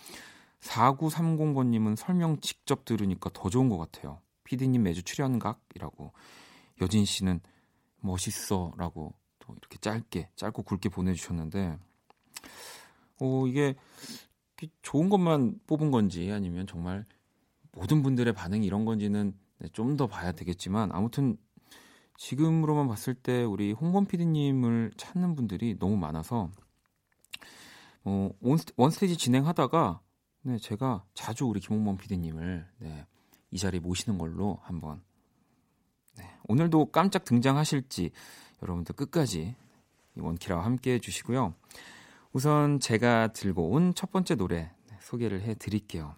4930번님은 0.60 1.96
설명 1.96 2.40
직접 2.40 2.84
들으니까 2.84 3.30
더 3.34 3.50
좋은 3.50 3.68
것 3.68 3.76
같아요. 3.76 4.20
피디님 4.44 4.82
매주 4.82 5.02
출연각이라고. 5.02 6.12
여진 6.80 7.04
씨는 7.04 7.40
멋있어라고 8.00 9.14
또 9.38 9.54
이렇게 9.58 9.78
짧게, 9.78 10.30
짧고 10.36 10.62
굵게 10.62 10.88
보내주셨는데, 10.88 11.78
어, 13.20 13.46
이게 13.46 13.74
좋은 14.82 15.08
것만 15.08 15.60
뽑은 15.66 15.90
건지 15.90 16.30
아니면 16.32 16.66
정말 16.66 17.04
모든 17.72 18.02
분들의 18.02 18.32
반응이 18.32 18.66
이런 18.66 18.84
건지는 18.84 19.34
네, 19.58 19.68
좀더 19.68 20.06
봐야 20.06 20.32
되겠지만 20.32 20.90
아무튼 20.92 21.36
지금으로만 22.16 22.88
봤을 22.88 23.14
때 23.14 23.44
우리 23.44 23.72
홍범 23.72 24.06
PD님을 24.06 24.92
찾는 24.96 25.34
분들이 25.34 25.78
너무 25.78 25.96
많아서 25.96 26.50
어, 28.04 28.30
원스테이지 28.76 29.16
진행하다가 29.16 30.00
네, 30.42 30.58
제가 30.58 31.04
자주 31.12 31.46
우리 31.46 31.60
김홍범 31.60 31.96
PD님을 31.96 32.66
네, 32.78 33.06
이 33.50 33.58
자리에 33.58 33.80
모시는 33.80 34.16
걸로 34.16 34.60
한번 34.62 35.02
네, 36.16 36.24
오늘도 36.48 36.92
깜짝 36.92 37.24
등장하실지 37.24 38.10
여러분들 38.62 38.94
끝까지 38.94 39.54
원키라와 40.16 40.64
함께 40.64 40.94
해주시고요. 40.94 41.54
우선 42.36 42.80
제가 42.80 43.28
들고 43.28 43.70
온 43.70 43.94
첫 43.94 44.12
번째 44.12 44.34
노래 44.34 44.70
네, 44.90 44.98
소개를 45.00 45.40
해 45.40 45.54
드릴게요. 45.54 46.14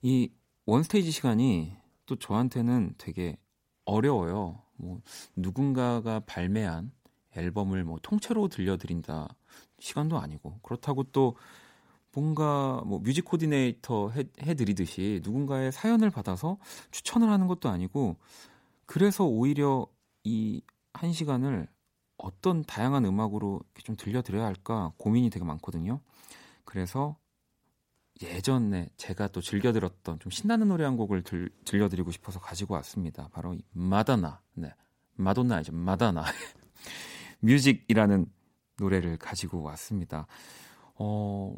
이 0.00 0.30
원스테이지 0.64 1.10
시간이 1.10 1.76
또 2.06 2.16
저한테는 2.16 2.94
되게 2.96 3.36
어려워요. 3.84 4.62
뭐 4.76 5.02
누군가가 5.36 6.20
발매한 6.20 6.92
앨범을 7.36 7.84
뭐 7.84 7.98
통째로 8.00 8.48
들려드린다 8.48 9.28
시간도 9.78 10.18
아니고 10.18 10.60
그렇다고 10.62 11.02
또 11.12 11.36
뭔가 12.12 12.80
뭐 12.86 13.00
뮤직 13.00 13.26
코디네이터 13.26 14.12
해, 14.12 14.24
해드리듯이 14.40 15.20
누군가의 15.22 15.72
사연을 15.72 16.08
받아서 16.08 16.56
추천을 16.90 17.28
하는 17.28 17.48
것도 17.48 17.68
아니고 17.68 18.16
그래서 18.86 19.26
오히려 19.26 19.86
이 20.24 20.62
한 20.94 21.12
시간을 21.12 21.68
어떤 22.22 22.62
다양한 22.64 23.04
음악으로 23.04 23.60
좀 23.82 23.96
들려드려야 23.96 24.46
할까 24.46 24.92
고민이 24.96 25.28
되게 25.28 25.44
많거든요. 25.44 26.00
그래서 26.64 27.16
예전에 28.22 28.88
제가 28.96 29.28
또 29.28 29.40
즐겨 29.40 29.72
들었던 29.72 30.20
좀 30.20 30.30
신나는 30.30 30.68
노래 30.68 30.84
한 30.84 30.96
곡을 30.96 31.22
들, 31.22 31.50
들려드리고 31.64 32.12
싶어서 32.12 32.38
가지고 32.38 32.74
왔습니다. 32.74 33.28
바로 33.32 33.56
마다나, 33.72 34.40
네, 34.54 34.72
마돈나이죠, 35.16 35.72
마다나 35.72 36.22
뮤직이라는 37.40 38.26
노래를 38.78 39.16
가지고 39.18 39.62
왔습니다. 39.62 40.28
어, 40.94 41.56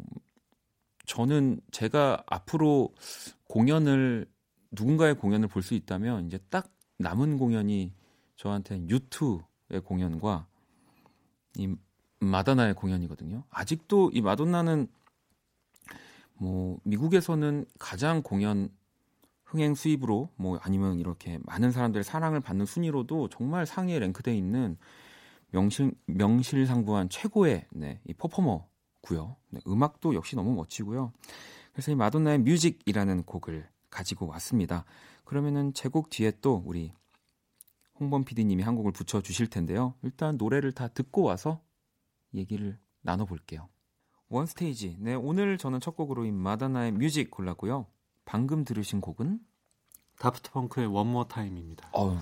저는 1.05 1.61
제가 1.71 2.23
앞으로 2.25 2.89
공연을 3.47 4.25
누군가의 4.71 5.15
공연을 5.15 5.47
볼 5.47 5.61
수 5.61 5.75
있다면 5.75 6.25
이제 6.25 6.39
딱 6.49 6.73
남은 6.97 7.37
공연이 7.37 7.93
저한테는 8.37 8.89
유튜의 8.89 9.81
공연과 9.83 10.47
이 11.57 11.75
마다나의 12.19 12.73
공연이거든요. 12.75 13.43
아직도 13.49 14.11
이 14.13 14.21
마돈나는 14.21 14.87
뭐 16.35 16.79
미국에서는 16.83 17.65
가장 17.79 18.21
공연 18.21 18.69
흥행 19.45 19.75
수입으로 19.75 20.29
뭐 20.35 20.57
아니면 20.61 20.99
이렇게 20.99 21.39
많은 21.43 21.71
사람들의 21.71 22.03
사랑을 22.03 22.39
받는 22.41 22.65
순위로도 22.65 23.29
정말 23.29 23.65
상위에 23.65 23.99
랭크돼 23.99 24.35
있는 24.35 24.77
명실 25.51 25.93
명실상부한 26.07 27.09
최고의 27.09 27.65
네, 27.71 28.01
이 28.05 28.13
퍼포머 28.13 28.65
고요. 29.01 29.37
네, 29.49 29.61
음악도 29.67 30.15
역시 30.15 30.35
너무 30.35 30.53
멋지고요. 30.55 31.13
그래서 31.71 31.91
이 31.91 31.95
마돈나의 31.95 32.39
Music이라는 32.39 33.23
곡을 33.23 33.67
가지고 33.89 34.27
왔습니다. 34.27 34.83
그러면은 35.23 35.73
제 35.73 35.89
곡 35.89 36.09
뒤에 36.09 36.33
또 36.41 36.61
우리 36.65 36.91
홍범 37.99 38.25
PD님이 38.25 38.63
한 38.63 38.75
곡을 38.75 38.91
붙여 38.91 39.21
주실 39.21 39.47
텐데요. 39.47 39.93
일단 40.01 40.37
노래를 40.37 40.71
다 40.71 40.87
듣고 40.87 41.23
와서 41.23 41.61
얘기를 42.33 42.77
나눠볼게요. 43.01 43.69
원스테이지. 44.29 44.97
네, 44.99 45.13
오늘 45.13 45.57
저는 45.57 45.79
첫 45.79 45.95
곡으로 45.95 46.25
이 46.25 46.31
마돈나의 46.31 46.91
Music 46.91 47.31
골랐고요. 47.31 47.87
방금 48.25 48.63
들으신 48.63 49.01
곡은 49.01 49.39
Daft 50.19 50.51
Punk의 50.51 50.87
One 50.87 51.04
More 51.04 51.27
Time입니다. 51.27 51.89
어, 51.93 52.21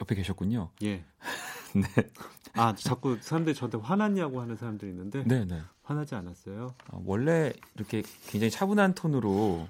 옆에 0.00 0.14
계셨군요. 0.14 0.70
예. 0.82 1.04
네. 1.74 2.10
아 2.54 2.74
자꾸 2.74 3.18
사람들이 3.20 3.54
저한테 3.54 3.78
화났냐고 3.78 4.40
하는 4.40 4.56
사람들이 4.56 4.90
있는데 4.90 5.24
네네. 5.24 5.44
네. 5.44 5.62
화나지 5.82 6.14
않았어요. 6.14 6.74
아, 6.88 7.00
원래 7.04 7.52
이렇게 7.74 8.02
굉장히 8.26 8.50
차분한 8.50 8.94
톤으로 8.94 9.68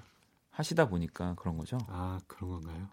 하시다 0.49 0.87
보니까 0.89 1.35
그런 1.35 1.57
거죠. 1.57 1.77
아 1.87 2.19
그런 2.27 2.51
건가요? 2.51 2.89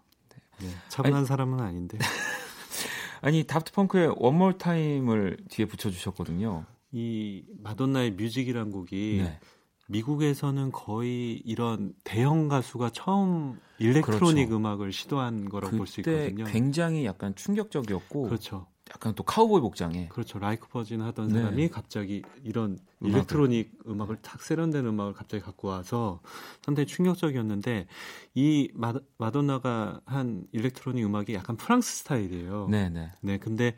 네. 0.61 0.67
네. 0.67 0.73
차분한 0.89 1.19
아니, 1.19 1.25
사람은 1.27 1.59
아닌데. 1.59 1.97
아니 3.21 3.43
Daft 3.43 3.73
Punk의 3.73 4.15
One 4.17 4.34
More 4.34 4.57
Time을 4.57 5.37
뒤에 5.49 5.65
붙여주셨거든요. 5.65 6.65
이 6.91 7.43
마돈나의 7.61 8.11
Music이란 8.11 8.71
곡이 8.71 9.21
네. 9.23 9.39
미국에서는 9.87 10.71
거의 10.71 11.41
이런 11.45 11.93
대형 12.03 12.47
가수가 12.47 12.91
처음 12.91 13.59
electronic 13.79 14.47
그렇죠. 14.49 14.55
음악을 14.55 14.91
시도한 14.93 15.49
거라고 15.49 15.77
볼 15.77 15.87
수 15.87 15.99
있거든요. 16.01 16.45
굉장히 16.45 17.05
약간 17.05 17.35
충격적이었고 17.35 18.23
그렇죠. 18.23 18.67
약간 18.89 19.13
또 19.13 19.23
카우보이 19.23 19.61
복장에 19.61 20.07
그렇죠 20.07 20.39
Like 20.39 20.67
a 20.67 20.72
Virgin 20.72 21.01
하던 21.01 21.27
네. 21.27 21.39
사람이 21.39 21.69
갑자기 21.69 22.23
이런 22.43 22.77
음악을. 23.01 23.09
electronic 23.09 23.79
음악을 23.87 24.17
탁 24.21 24.41
세련된 24.41 24.85
음악을 24.85 25.13
갑자기 25.13 25.43
갖고 25.43 25.67
와서 25.67 26.21
상당히 26.61 26.87
충격적이었는데 26.87 27.87
이 28.35 28.71
마, 28.73 28.93
마돈나가 29.17 30.01
한 30.05 30.45
electronic 30.51 31.05
음악이 31.05 31.33
약간 31.33 31.55
프랑스 31.55 31.97
스타일이에요. 31.99 32.67
네, 32.69 32.89
네. 32.89 33.11
네, 33.21 33.37
근데 33.37 33.75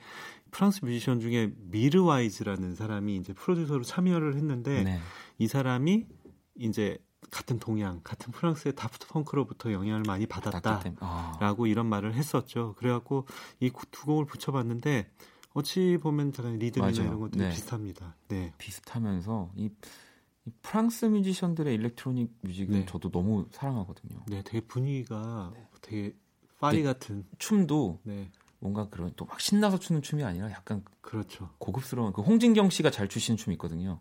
프랑스 0.52 0.84
뮤지션 0.84 1.20
중에 1.20 1.52
Mirwais라는 1.58 2.76
사람이 2.76 3.16
이제 3.18 3.34
프로듀서로 3.34 3.84
참여를 3.84 4.36
했는데 4.36 4.84
네. 4.84 5.00
이 5.38 5.48
사람이 5.48 6.08
이제 6.60 6.98
같은 7.32 7.60
동양, 7.60 8.02
같은 8.04 8.32
프랑스의 8.34 8.76
Daft 8.76 9.08
Punk로부터 9.08 9.72
영향을 9.72 10.04
많이 10.06 10.26
받았다라고 10.28 11.00
아. 11.00 11.68
이런 11.68 11.88
말을 11.88 12.14
했었죠. 12.14 12.76
그래갖고 12.78 13.26
이 13.62 13.72
두 13.92 14.06
곡을 14.06 14.26
붙여봤는데 14.26 15.10
어찌 15.54 15.98
보면 16.02 16.34
잠깐 16.34 16.58
리듬이나 16.60 16.92
맞아요. 16.92 17.08
이런 17.08 17.20
것들이 17.20 17.44
네. 17.44 17.50
비슷합니다. 17.50 18.16
네. 18.28 18.54
비슷하면서 18.58 19.52
이, 19.56 19.70
이, 20.46 20.52
프랑스 20.62 21.06
뮤지션들의 21.06 21.74
electronic 21.76 22.32
music은 22.42 22.80
네. 22.82 22.86
저도 22.86 23.10
너무 23.12 23.46
사랑하거든요. 23.52 24.24
네, 24.28 24.42
되게 24.44 24.60
분위기가 24.62 25.52
네. 25.54 25.68
되게 25.82 26.16
파리 26.60 26.84
같은 26.84 27.26
춤도 27.38 28.00
네. 28.04 28.30
뭔가 28.60 28.88
그런 28.90 29.12
또 29.16 29.26
막 29.26 29.40
신나서 29.40 29.80
추는 29.80 30.02
춤이 30.02 30.24
아니라 30.24 30.52
약간 30.52 30.84
그렇죠. 31.02 31.50
고급스러운 31.58 32.14
그 32.14 32.22
홍진경 32.22 32.70
씨가 32.70 32.92
잘 32.92 33.08
추시는 33.08 33.38
춤이 33.38 33.56
있거든요. 33.56 34.00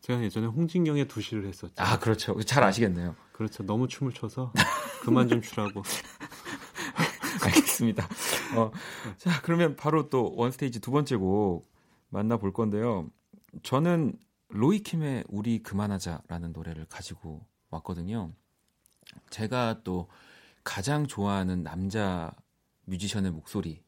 아, 0.00 0.02
제가 0.02 0.22
예전에 0.22 0.46
홍진경의 0.46 1.08
두시를 1.08 1.46
했었죠. 1.46 1.74
아 1.76 1.98
그렇죠. 1.98 2.40
잘 2.42 2.64
아시겠네요. 2.64 3.14
그렇죠. 3.32 3.62
너무 3.62 3.86
춤을 3.86 4.12
춰서 4.12 4.52
그만 5.02 5.28
좀 5.28 5.42
추라고. 5.42 5.82
알겠습니다. 7.44 8.06
어, 8.56 8.70
자 9.18 9.40
그러면 9.42 9.76
바로 9.76 10.08
또 10.08 10.34
원스테이지 10.36 10.80
두 10.80 10.90
번째 10.90 11.16
곡 11.16 11.70
만나볼 12.08 12.52
건데요. 12.52 13.08
저는 13.62 14.14
로이킴의 14.48 15.24
우리 15.28 15.62
그만하자라는 15.62 16.52
노래를 16.52 16.86
가지고 16.86 17.46
왔거든요. 17.70 18.32
제가 19.30 19.82
또 19.84 20.08
가장 20.64 21.06
좋아하는 21.06 21.62
남자 21.62 22.32
뮤지션의 22.84 23.32
목소리 23.32 23.82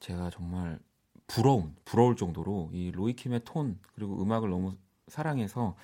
제가 0.00 0.30
정말 0.30 0.78
부러운 1.26 1.76
부러울 1.84 2.16
정도로 2.16 2.70
이 2.72 2.90
로이킴의 2.92 3.42
톤 3.44 3.78
그리고 3.94 4.20
음악을 4.22 4.50
너무 4.50 4.76
사랑해서 5.08 5.76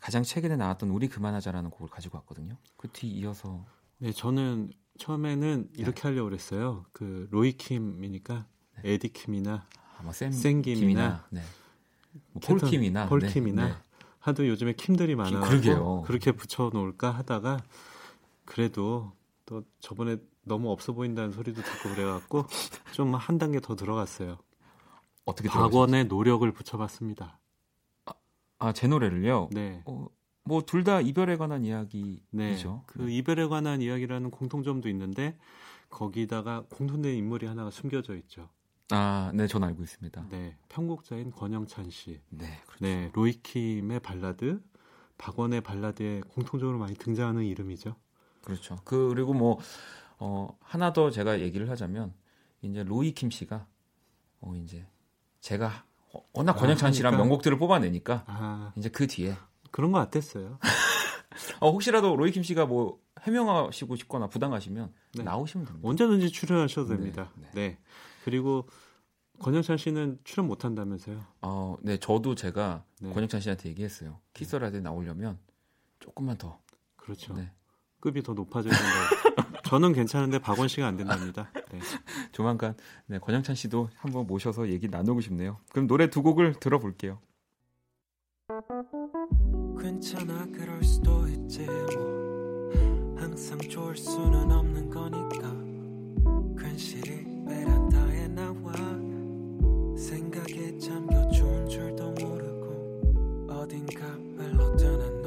가장 0.00 0.22
최근에 0.22 0.56
나왔던 0.56 0.90
우리 0.90 1.08
그만하자라는 1.08 1.70
곡을 1.70 1.88
가지고 1.88 2.18
왔거든요. 2.18 2.56
그 2.76 2.88
뒤 2.88 3.08
이어서 3.08 3.64
네 3.98 4.12
저는 4.12 4.72
처음에는 4.98 5.70
이렇게 5.76 6.02
네. 6.02 6.08
하려고 6.08 6.28
그랬어요. 6.28 6.84
그 6.92 7.28
로이킴이니까 7.30 8.46
네. 8.82 8.92
에디킴이나 8.94 9.66
아마 9.98 10.12
샘, 10.12 10.32
샘김이나 10.32 11.26
네. 11.30 11.42
뭐 12.32 12.40
폴킴이나 12.44 13.06
폴킴이나 13.08 13.66
네. 13.68 13.74
하도 14.18 14.46
요즘에 14.46 14.74
킴들이 14.74 15.14
많아서 15.16 16.02
그렇게 16.02 16.32
붙여 16.32 16.70
놓을까 16.72 17.10
하다가 17.10 17.58
그래도 18.44 19.12
또 19.46 19.64
저번에 19.80 20.16
너무 20.44 20.70
없어 20.70 20.92
보인다는 20.92 21.32
소리도 21.32 21.62
듣고 21.62 21.94
그래갖고 21.94 22.46
좀 22.92 23.14
한 23.14 23.38
단계 23.38 23.60
더 23.60 23.76
들어갔어요. 23.76 24.38
어떻게 25.24 25.48
박원의 25.48 26.06
노력을 26.06 26.50
붙여봤습니다. 26.52 27.38
아, 28.62 28.68
아, 28.68 28.72
제 28.72 28.86
노래를요? 28.86 29.48
네. 29.50 29.82
어, 29.86 30.06
뭐둘 30.44 30.84
다 30.84 31.00
이별에 31.00 31.36
관한 31.36 31.64
이야기죠. 31.64 32.20
네. 32.30 32.56
그 32.86 33.10
이별에 33.10 33.46
관한 33.48 33.82
이야기라는 33.82 34.30
공통점도 34.30 34.88
있는데 34.88 35.36
거기다가 35.90 36.64
공통된 36.70 37.14
인물이 37.14 37.46
하나가 37.46 37.70
숨겨져 37.70 38.14
있죠. 38.16 38.48
아, 38.90 39.32
네, 39.34 39.46
전 39.46 39.64
알고 39.64 39.82
있습니다. 39.82 40.26
네, 40.30 40.56
편곡자인 40.68 41.32
권영찬 41.32 41.90
씨. 41.90 42.20
네, 42.28 42.60
그렇죠. 42.66 42.84
네, 42.84 43.10
로이킴의 43.14 44.00
발라드, 44.00 44.62
박원의 45.18 45.62
발라드에 45.62 46.20
공통적으로 46.28 46.78
많이 46.78 46.94
등장하는 46.94 47.44
이름이죠. 47.44 47.96
그렇죠. 48.42 48.78
그 48.84 49.08
그리고 49.08 49.34
뭐 49.34 49.58
어, 50.18 50.56
하나 50.60 50.92
더 50.92 51.10
제가 51.10 51.40
얘기를 51.40 51.68
하자면 51.68 52.14
이제 52.60 52.84
로이 52.84 53.12
킴 53.12 53.30
씨가 53.30 53.66
어, 54.40 54.54
이제 54.56 54.86
제가 55.40 55.84
워낙 56.32 56.54
권영찬 56.54 56.90
아, 56.90 56.92
씨랑 56.92 57.16
명곡들을 57.16 57.58
뽑아내니까 57.58 58.24
아, 58.26 58.72
이제 58.76 58.88
그 58.88 59.06
뒤에 59.06 59.36
그런 59.70 59.92
거 59.92 60.00
어땠어요? 60.00 60.58
어, 61.60 61.70
혹시라도 61.70 62.16
로이 62.16 62.30
킴 62.32 62.42
씨가 62.42 62.66
뭐 62.66 62.98
해명하시고 63.22 63.96
싶거나 63.96 64.28
부담하시면 64.28 64.92
네. 65.14 65.22
나오시면 65.22 65.66
됩니다. 65.66 65.88
언제든지 65.88 66.30
출연하셔도 66.30 66.88
네, 66.88 66.96
됩니다. 66.96 67.30
네, 67.36 67.48
네. 67.54 67.78
그리고 68.24 68.68
권영찬 69.40 69.76
씨는 69.76 70.18
출연 70.24 70.46
못 70.46 70.64
한다면서요? 70.64 71.24
어, 71.42 71.76
네, 71.82 71.96
저도 71.96 72.34
제가 72.34 72.84
네. 73.00 73.12
권영찬 73.12 73.40
씨한테 73.40 73.68
얘기했어요. 73.70 74.20
키스라드에 74.34 74.80
나오려면 74.80 75.38
조금만 75.98 76.36
더. 76.36 76.60
그렇죠. 76.96 77.34
네. 77.34 77.50
급이 78.02 78.22
더 78.22 78.34
높아져야 78.34 78.74
된다. 78.74 79.62
저는 79.64 79.94
괜찮은데 79.94 80.38
박원 80.40 80.68
씨가 80.68 80.86
안 80.86 80.96
된답니다. 80.96 81.48
네. 81.70 81.78
조만간 82.32 82.74
네, 83.06 83.18
권영찬 83.18 83.54
씨도 83.54 83.88
한번 83.96 84.26
모셔서 84.26 84.68
얘기 84.68 84.88
나누고 84.88 85.22
싶네요. 85.22 85.56
그럼 85.70 85.86
노래 85.86 86.10
두 86.10 86.22
곡을 86.22 86.56
들어볼게요. 86.60 87.20
괜찮아 89.80 90.46
그럴 90.52 90.82
수도 90.82 91.26
있지 91.28 91.64
뭐 91.64 93.16
항상 93.16 93.58
좋을 93.60 93.96
수는 93.96 94.50
없는 94.50 94.90
거니까 94.90 96.60
괜시리 96.60 97.24
베란다에 97.46 98.28
나와 98.28 98.72
생각에 99.96 100.76
잠겨 100.76 101.30
좋은 101.30 101.68
줄도 101.68 102.10
모르고 102.10 103.46
어딘가 103.48 104.04
흘러드는 104.36 105.21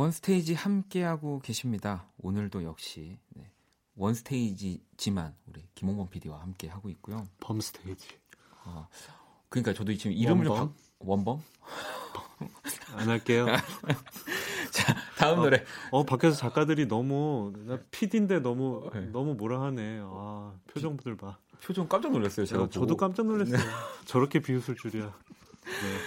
원스테이지 0.00 0.54
함께하고 0.54 1.40
계십니다. 1.40 2.06
오늘도 2.22 2.64
역시 2.64 3.18
네. 3.34 3.50
원스테이지지만 3.96 5.34
우리 5.46 5.62
김홍범 5.74 6.08
PD와 6.08 6.40
함께 6.40 6.68
하고 6.68 6.88
있고요. 6.88 7.28
범스테이지. 7.40 8.08
아, 8.64 8.88
그러니까 9.50 9.74
저도 9.74 9.92
지금 9.94 10.12
이름을 10.12 10.46
원범? 10.46 10.68
바, 10.68 10.74
원범? 11.00 11.42
안 12.96 13.10
할게요. 13.10 13.44
자, 14.72 14.96
다음 15.18 15.40
어, 15.40 15.42
노래. 15.42 15.62
어, 15.90 16.02
밖에서 16.06 16.34
작가들이 16.34 16.88
너무 16.88 17.52
나 17.66 17.78
PD인데 17.90 18.40
너무 18.40 18.88
네. 18.94 19.00
너무 19.00 19.34
뭐라 19.34 19.60
하네. 19.60 20.00
아, 20.02 20.54
표정들 20.68 21.18
봐. 21.18 21.36
표정 21.62 21.86
깜짝 21.86 22.10
놀랐어요, 22.12 22.46
제가. 22.46 22.62
야, 22.62 22.68
저도 22.70 22.96
깜짝 22.96 23.26
놀랐어요. 23.26 23.58
네. 23.58 23.64
저렇게 24.06 24.40
비웃을 24.40 24.76
줄이야. 24.76 25.04
네. 25.62 25.98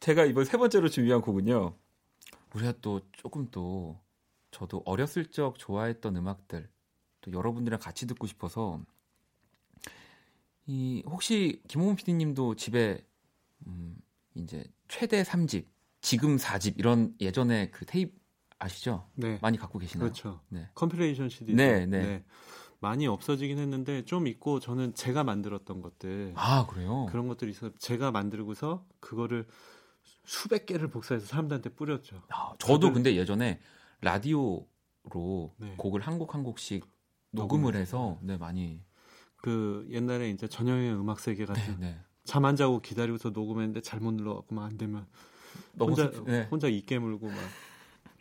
제가 0.00 0.26
이번 0.26 0.44
세 0.44 0.58
번째로 0.58 0.90
준비한 0.90 1.22
곡은요. 1.22 1.74
우리가 2.54 2.74
또 2.80 3.00
조금 3.12 3.48
또 3.50 4.00
저도 4.50 4.82
어렸을 4.84 5.26
적 5.26 5.58
좋아했던 5.58 6.16
음악들 6.16 6.68
또 7.20 7.32
여러분들이랑 7.32 7.80
같이 7.80 8.06
듣고 8.06 8.26
싶어서 8.26 8.80
이 10.66 11.02
혹시 11.06 11.62
김홍훈 11.68 11.96
PD님도 11.96 12.56
집에 12.56 13.06
음 13.66 13.96
이제 14.34 14.64
최대 14.86 15.22
3집, 15.22 15.66
지금 16.00 16.36
4집 16.36 16.78
이런 16.78 17.14
예전에 17.20 17.70
그 17.70 17.84
테이프 17.84 18.16
아시죠? 18.58 19.08
네. 19.14 19.38
많이 19.40 19.56
갖고 19.56 19.78
계시나요? 19.78 20.06
그렇죠. 20.06 20.40
네. 20.48 20.68
compilation 20.74 21.28
CD. 21.28 21.54
네, 21.54 21.86
네, 21.86 22.02
네. 22.02 22.24
많이 22.80 23.06
없어지긴 23.06 23.58
했는데 23.58 24.04
좀 24.04 24.26
있고 24.26 24.60
저는 24.60 24.94
제가 24.94 25.24
만들었던 25.24 25.80
것들. 25.80 26.32
아, 26.36 26.66
그래요? 26.66 27.06
그런 27.10 27.28
것들이 27.28 27.50
있어 27.50 27.70
제가 27.76 28.10
만들고서 28.10 28.86
그거를 29.00 29.46
수백 30.28 30.66
개를 30.66 30.88
복사해서 30.88 31.26
사람들한테 31.26 31.70
뿌렸죠. 31.70 32.22
아, 32.28 32.54
저도 32.58 32.92
근데 32.92 33.16
예전에 33.16 33.60
라디오로 34.02 35.54
네. 35.56 35.74
곡을 35.78 36.02
한 36.02 36.18
곡 36.18 36.34
한 36.34 36.42
곡씩 36.42 36.84
녹음을 37.30 37.74
해서 37.74 38.18
네 38.22 38.36
많이 38.36 38.82
그 39.36 39.86
옛날에 39.90 40.28
이제 40.30 40.46
전형의 40.46 40.92
음악 40.94 41.20
세계 41.20 41.46
같은 41.46 41.80
네, 41.80 41.92
네. 41.92 42.00
잠안 42.24 42.56
자고 42.56 42.80
기다리고서 42.80 43.30
녹음했는데 43.30 43.80
잘못 43.80 44.12
눌러갖고 44.12 44.54
막 44.54 44.64
안 44.66 44.76
되면 44.76 45.06
혼자 45.78 46.10
네. 46.26 46.42
혼자 46.50 46.68
이 46.68 46.82
깨물고 46.82 47.26
막 47.26 47.36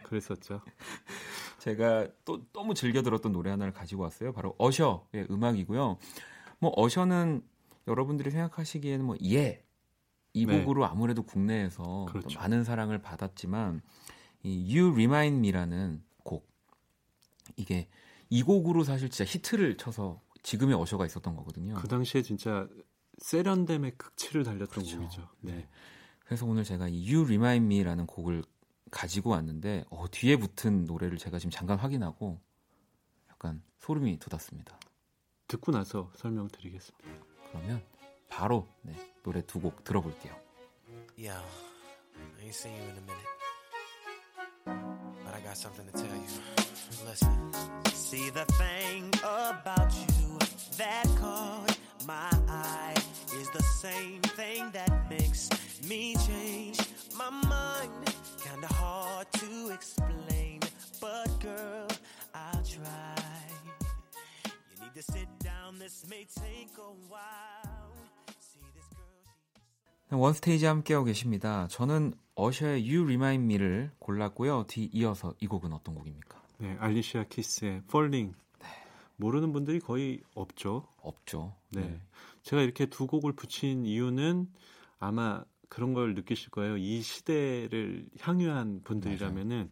그랬었죠. 0.03 0.61
제가 1.59 2.07
또 2.23 2.45
너무 2.53 2.73
즐겨 2.73 3.01
들었던 3.01 3.33
노래 3.33 3.49
하나를 3.51 3.73
가지고 3.73 4.03
왔어요. 4.03 4.31
바로 4.31 4.55
어셔의 4.57 5.27
음악이고요. 5.29 5.97
뭐 6.59 6.73
어셔는 6.77 7.41
여러분들이 7.87 8.31
생각하시기에는 8.31 9.05
뭐 9.05 9.15
예. 9.25 9.63
이 10.37 10.45
네. 10.45 10.59
곡으로 10.59 10.85
아무래도 10.85 11.23
국내에서 11.23 12.05
그렇죠. 12.09 12.39
많은 12.39 12.63
사랑을 12.63 13.01
받았지만 13.01 13.81
이 14.43 14.77
You 14.77 14.91
Remind 14.93 15.39
Me라는 15.39 16.03
곡 16.23 16.47
이게 17.55 17.89
이 18.29 18.43
곡으로 18.43 18.83
사실 18.83 19.09
진짜 19.09 19.29
히트를 19.29 19.77
쳐서 19.77 20.21
지금의 20.43 20.75
어셔가 20.75 21.05
있었던 21.05 21.35
거거든요. 21.35 21.75
그 21.75 21.87
당시에 21.87 22.21
진짜 22.21 22.67
세련됨의 23.19 23.97
극치를 23.97 24.43
달렸던 24.43 24.69
그렇죠. 24.69 24.97
곡이죠. 24.99 25.29
네. 25.41 25.51
네. 25.53 25.69
그래서 26.23 26.45
오늘 26.45 26.63
제가 26.63 26.87
이 26.87 27.11
You 27.11 27.25
Remind 27.25 27.65
Me라는 27.65 28.05
곡을 28.05 28.43
가지고 28.91 29.31
왔는데 29.31 29.85
어, 29.89 30.05
뒤에 30.09 30.37
붙은 30.37 30.85
노래를 30.85 31.17
제가 31.17 31.39
지금 31.39 31.51
잠깐 31.51 31.77
확인하고 31.79 32.39
약간 33.29 33.61
소름이 33.79 34.19
돋았습니다. 34.19 34.79
듣고 35.47 35.71
나서 35.71 36.11
설명드리겠습니다. 36.15 37.07
그러면 37.49 37.81
바로 38.29 38.67
네, 38.81 38.93
노래 39.26 39.42
두 39.42 39.60
곡 39.60 39.84
들어볼게요. 39.84 40.34
Yo, 41.16 41.32
I 41.32 42.44
ain't 42.44 42.54
seen 42.54 42.74
you 42.74 42.88
in 42.90 42.98
a 42.98 43.04
minute. 43.06 43.30
But 45.24 45.34
I 45.34 45.40
got 45.40 45.56
something 45.56 45.86
to 45.86 45.92
tell 45.92 46.14
you. 46.14 46.26
Listen. 47.06 47.52
See 47.94 48.30
the 48.30 48.44
thing 48.58 49.08
about 49.22 49.92
you 49.94 50.38
that 50.76 51.06
caught 51.18 51.78
my 52.06 52.30
eye 52.48 52.94
is 53.38 53.48
the 53.50 53.62
same 53.80 54.20
thing 54.36 54.70
that 54.72 55.08
makes 55.08 55.48
me 55.88 56.14
change 56.26 56.78
my 57.16 57.30
mind. 57.30 57.90
Kinda 58.42 58.66
hard 58.66 59.30
to 59.32 59.70
explain, 59.70 60.60
but 61.00 61.28
girl, 61.40 61.88
I'll 62.34 62.62
try. 62.64 63.16
You 64.44 64.84
need 64.84 64.94
to 64.94 65.02
sit 65.02 65.28
down, 65.38 65.78
this 65.78 66.04
may 66.08 66.26
take 66.26 66.76
a 66.78 66.92
while. 67.08 67.75
원스테이지 70.09 70.65
함께하고 70.65 71.05
계십니다. 71.05 71.67
저는 71.69 72.13
어셔의 72.35 72.87
You 72.87 73.03
Remind 73.03 73.43
Me를 73.43 73.91
골랐고요. 73.99 74.65
뒤 74.67 74.89
이어서 74.93 75.33
이 75.39 75.47
곡은 75.47 75.73
어떤 75.73 75.95
곡입니까? 75.95 76.41
네, 76.59 76.75
알리시아 76.79 77.25
키스의 77.25 77.83
Falling. 77.89 78.35
네. 78.59 78.67
모르는 79.17 79.51
분들이 79.51 79.79
거의 79.79 80.21
없죠. 80.33 80.87
없죠. 80.97 81.55
네. 81.69 81.81
네. 81.81 82.01
제가 82.43 82.61
이렇게 82.61 82.85
두 82.85 83.07
곡을 83.07 83.33
붙인 83.33 83.85
이유는 83.85 84.47
아마 84.99 85.43
그런 85.69 85.93
걸 85.93 86.15
느끼실 86.15 86.49
거예요. 86.51 86.77
이 86.77 87.01
시대를 87.01 88.07
향유한 88.19 88.81
분들이라면은 88.83 89.71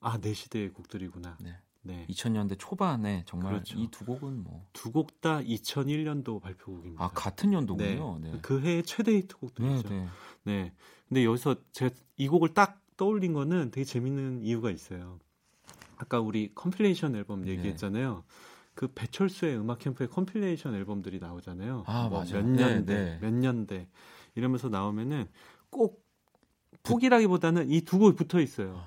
아, 0.00 0.18
내 0.18 0.32
시대의 0.32 0.70
곡들이구나. 0.70 1.36
네. 1.40 1.56
네. 1.82 2.06
2000년대 2.08 2.56
초반에 2.58 3.24
정말 3.26 3.52
그렇죠. 3.54 3.78
이두 3.78 4.04
곡은 4.04 4.44
뭐 4.44 4.66
두 4.72 4.90
곡 4.92 5.20
다 5.20 5.40
2001년도 5.40 6.40
발표곡입니다. 6.40 7.04
아, 7.04 7.08
같은 7.10 7.52
연도군요. 7.52 8.18
네. 8.20 8.38
그 8.42 8.60
해의 8.60 8.82
최대 8.84 9.12
네, 9.12 9.18
히트 9.18 9.36
곡들이죠. 9.36 9.88
네. 9.88 10.08
네. 10.44 10.72
근데 11.08 11.24
여기서 11.24 11.56
제가 11.72 11.94
이 12.16 12.28
곡을 12.28 12.54
딱 12.54 12.80
떠올린 12.96 13.32
거는 13.32 13.70
되게 13.70 13.84
재밌는 13.84 14.42
이유가 14.42 14.70
있어요. 14.70 15.18
아까 15.96 16.20
우리 16.20 16.52
compilation 16.54 17.14
앨범 17.16 17.42
네. 17.42 17.52
얘기했잖아요. 17.52 18.24
그 18.74 18.88
배철수의 18.88 19.58
음악 19.58 19.78
캠프의 19.80 20.08
compilation 20.08 20.74
앨범들이 20.74 21.18
나오잖아요. 21.18 21.84
아, 21.86 22.08
뭐 22.08 22.20
맞아요. 22.20 22.42
몇 22.42 22.46
네, 22.46 22.64
년대, 22.64 22.94
네. 22.94 23.18
몇 23.20 23.32
년대 23.32 23.88
이러면서 24.34 24.68
나오면은 24.68 25.26
꼭 25.70 26.02
꼭이라기보다는 26.82 27.70
이 27.70 27.82
두 27.82 27.98
곡이 27.98 28.16
붙어 28.16 28.40
있어요. 28.40 28.82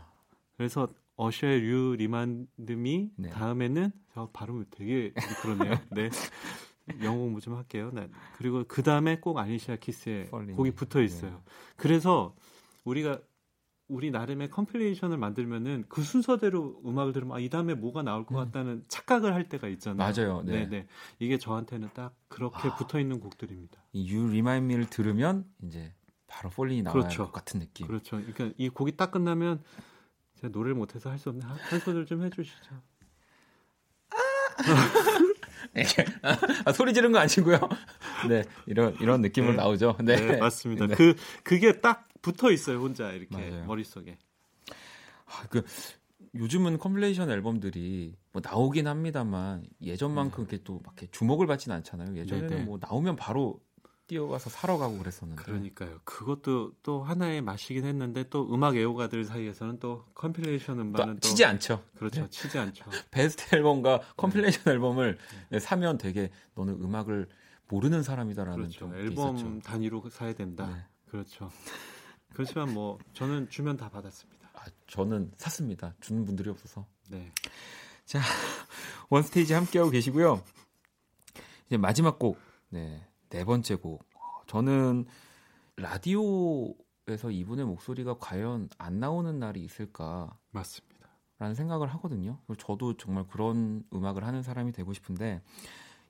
그래서 0.58 0.89
어셔의 1.18 1.61
You 1.61 1.95
Remind 1.97 2.83
Me 2.83 3.11
네. 3.18 3.30
다음에는 3.30 3.91
저 4.13 4.30
발음이 4.34 4.66
되게 4.70 5.13
그러네요. 5.41 5.80
네. 5.91 6.09
영어 7.03 7.18
공부 7.18 7.41
좀 7.41 7.55
할게요. 7.55 7.91
네. 7.93 8.09
그리고 8.38 8.63
그 8.68 8.84
다음에 8.84 9.20
꼭 9.20 9.38
알리시아 9.38 9.78
키스의 9.78 10.24
Falling. 10.24 10.55
곡이 10.55 10.72
붙어 10.72 11.01
있어요. 11.01 11.32
네. 11.32 11.38
그래서 11.78 12.36
우리가 12.84 13.20
우리 13.88 14.09
나름의 14.09 14.49
compilation을 14.49 15.18
만들면은 15.18 15.86
그 15.89 16.01
순서대로 16.01 16.82
음악을 16.86 17.13
들으면 17.13 17.38
아, 17.38 17.39
이 17.39 17.49
다음에 17.49 17.76
뭐가 17.76 18.01
나올 18.01 18.26
것 18.26 18.36
음. 18.36 18.45
같다는 18.45 18.84
착각을 18.88 19.34
할 19.34 19.47
때가 19.47 19.68
있잖아요. 19.68 20.11
맞아요. 20.11 20.41
네. 20.43 20.68
네, 20.68 20.88
이게 21.20 21.38
저한테는 21.38 21.89
딱 21.93 22.16
그렇게 22.28 22.68
아. 22.68 22.76
붙어 22.76 22.99
있는 22.99 23.20
곡들입니다. 23.20 23.80
이 23.93 24.11
You 24.11 24.28
Remind 24.28 24.66
Me를 24.66 24.89
들으면 24.89 25.45
이제 25.63 25.93
바로 26.28 26.49
Falling이 26.49 26.82
나와야 26.82 27.01
그렇죠. 27.01 27.24
할것 27.24 27.32
같은 27.34 27.59
느낌. 27.59 27.86
그렇죠. 27.86 28.18
그러니까 28.18 28.51
이 28.57 28.70
곡이 28.70 28.97
딱 28.97 29.11
끝나면 29.11 29.61
제가 30.36 30.49
노래를 30.51 30.75
못해서 30.75 31.09
할 31.09 31.17
수 31.17 31.29
없네. 31.29 31.45
한, 31.45 31.57
한 31.57 31.79
소절 31.79 32.05
좀 32.05 32.23
해주시죠. 32.23 32.75
아, 36.65 36.71
소리 36.71 36.93
지른 36.93 37.11
거 37.11 37.19
아니고요. 37.19 37.59
네, 38.29 38.43
이런 38.65 38.95
이런 39.01 39.21
느낌으로 39.21 39.51
네. 39.53 39.57
나오죠. 39.57 39.97
네, 40.01 40.15
네, 40.15 40.38
맞습니다. 40.38 40.88
네. 40.88 40.95
그 40.95 41.15
그게 41.43 41.81
딱 41.81 42.07
붙어 42.21 42.51
있어요. 42.51 42.79
혼자 42.79 43.11
이렇게 43.11 43.36
맞아요. 43.36 43.65
머릿속에. 43.65 44.17
아, 45.25 45.47
그 45.49 45.63
요즘은 46.36 46.77
compilation 46.80 47.30
앨범들이 47.29 48.15
뭐 48.31 48.41
나오긴 48.43 48.88
합니다만 48.88 49.65
예전만큼 49.81 50.43
이렇게 50.43 50.63
또막 50.63 50.83
이렇게 50.97 51.07
주목을 51.11 51.47
받지는 51.47 51.75
않잖아요. 51.77 52.15
예전에는 52.15 52.49
네, 52.49 52.55
네. 52.57 52.63
뭐 52.63 52.77
나오면 52.81 53.15
바로 53.15 53.59
뛰어가서 54.08 54.49
사러 54.49 54.78
가고 54.78 54.97
그랬었는데. 54.97 55.43
그러니까요. 55.43 55.99
그것도 56.03 56.74
또 56.84 57.03
하나의 57.03 57.41
맛이긴 57.41 57.86
했는데 57.86 58.24
또 58.30 58.53
음악 58.53 58.76
애호가들 58.76 59.26
사이에서는 59.26 59.80
또 59.80 60.06
compilation 60.13 60.76
또 60.76 60.82
음반은 60.82 61.14
또 61.16 61.20
치지 61.22 61.45
않죠. 61.45 61.84
그렇죠. 61.95 62.28
치지 62.30 62.58
않죠. 62.58 62.86
베스트 63.12 63.56
앨범과 63.56 64.01
compilation 64.18 64.74
앨범을 64.74 65.18
네, 65.49 65.60
사면 65.60 65.97
되게 65.97 66.30
너는 66.53 66.82
음악을 66.82 67.28
모르는 67.68 68.03
사람이다라는 68.03 68.58
그렇죠. 68.58 68.80
좀 68.80 68.95
앨범 68.95 69.36
있었죠. 69.36 69.60
단위로 69.62 70.10
사야 70.10 70.34
된다. 70.34 70.68
네. 70.68 70.86
그렇죠. 71.10 71.49
그렇지만 72.34 72.74
뭐 72.74 72.99
저는 73.14 73.49
주면 73.49 73.78
다 73.78 73.89
받았습니다. 73.89 74.49
아, 74.53 74.66
저는 74.88 75.32
샀습니다. 75.38 75.95
주는 76.01 76.26
분들이 76.26 76.49
없어서. 76.49 76.86
네. 77.10 77.32
원스테이지 79.10 79.53
함께하고 79.53 79.89
계시고요. 79.89 80.43
이제 81.68 81.78
마지막 81.78 82.20
곡, 82.20 82.38
네, 82.70 83.03
네 83.36 83.43
번째 83.43 83.75
곡. 83.75 84.01
어, 84.15 84.41
저는 84.47 85.05
라디오에서 85.75 87.31
이분의 87.31 87.65
목소리가 87.65 88.17
과연 88.17 88.69
안 88.77 89.01
나오는 89.01 89.38
날이 89.39 89.61
있을까라는 89.61 90.29
맞습니다. 90.51 91.09
생각을 91.53 91.89
하거든요. 91.95 92.39
저도 92.57 92.95
정말 92.95 93.27
그런 93.27 93.83
음악을 93.93 94.23
하는 94.23 94.41
사람이 94.41 94.71
되고 94.71 94.93
싶은데 94.93 95.41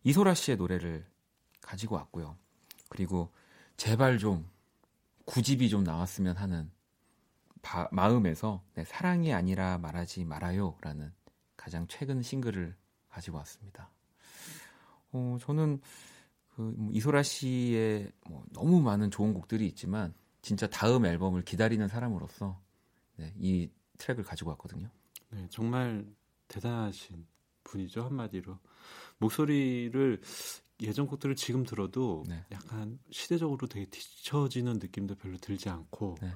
이소라 0.03 0.35
씨의 0.35 0.57
노래를 0.57 1.03
가지고 1.61 1.95
왔고요. 1.95 2.37
그리고 2.89 3.31
제발 3.75 4.19
좀 4.19 4.47
구집이 5.25 5.69
좀 5.69 5.83
나왔으면 5.83 6.37
하는 6.37 6.69
바- 7.63 7.89
마음에서 7.91 8.61
네, 8.75 8.85
사랑이 8.85 9.33
아니라 9.33 9.79
말하지 9.79 10.25
말아요라는 10.25 11.11
가장 11.57 11.87
최근 11.87 12.21
싱글을 12.21 12.75
가지고 13.09 13.37
왔습니다. 13.37 13.89
어, 15.11 15.37
저는 15.41 15.81
그뭐 16.55 16.89
이소라 16.91 17.23
씨의 17.23 18.11
뭐 18.27 18.43
너무 18.53 18.81
많은 18.81 19.11
좋은 19.11 19.33
곡들이 19.33 19.67
있지만 19.67 20.13
진짜 20.41 20.67
다음 20.67 21.05
앨범을 21.05 21.43
기다리는 21.43 21.87
사람으로서 21.87 22.61
네, 23.17 23.33
이 23.37 23.69
트랙을 23.97 24.23
가지고 24.23 24.51
왔거든요. 24.51 24.89
네, 25.31 25.47
정말 25.49 26.05
대단하신 26.47 27.25
분이죠 27.63 28.03
한마디로 28.03 28.57
목소리를 29.17 30.21
예전 30.81 31.07
곡들을 31.07 31.35
지금 31.35 31.63
들어도 31.63 32.23
네. 32.27 32.43
약간 32.51 32.99
시대적으로 33.09 33.67
되게 33.67 33.85
뒤처지는 33.85 34.73
느낌도 34.73 35.15
별로 35.15 35.37
들지 35.37 35.69
않고 35.69 36.17
네. 36.21 36.33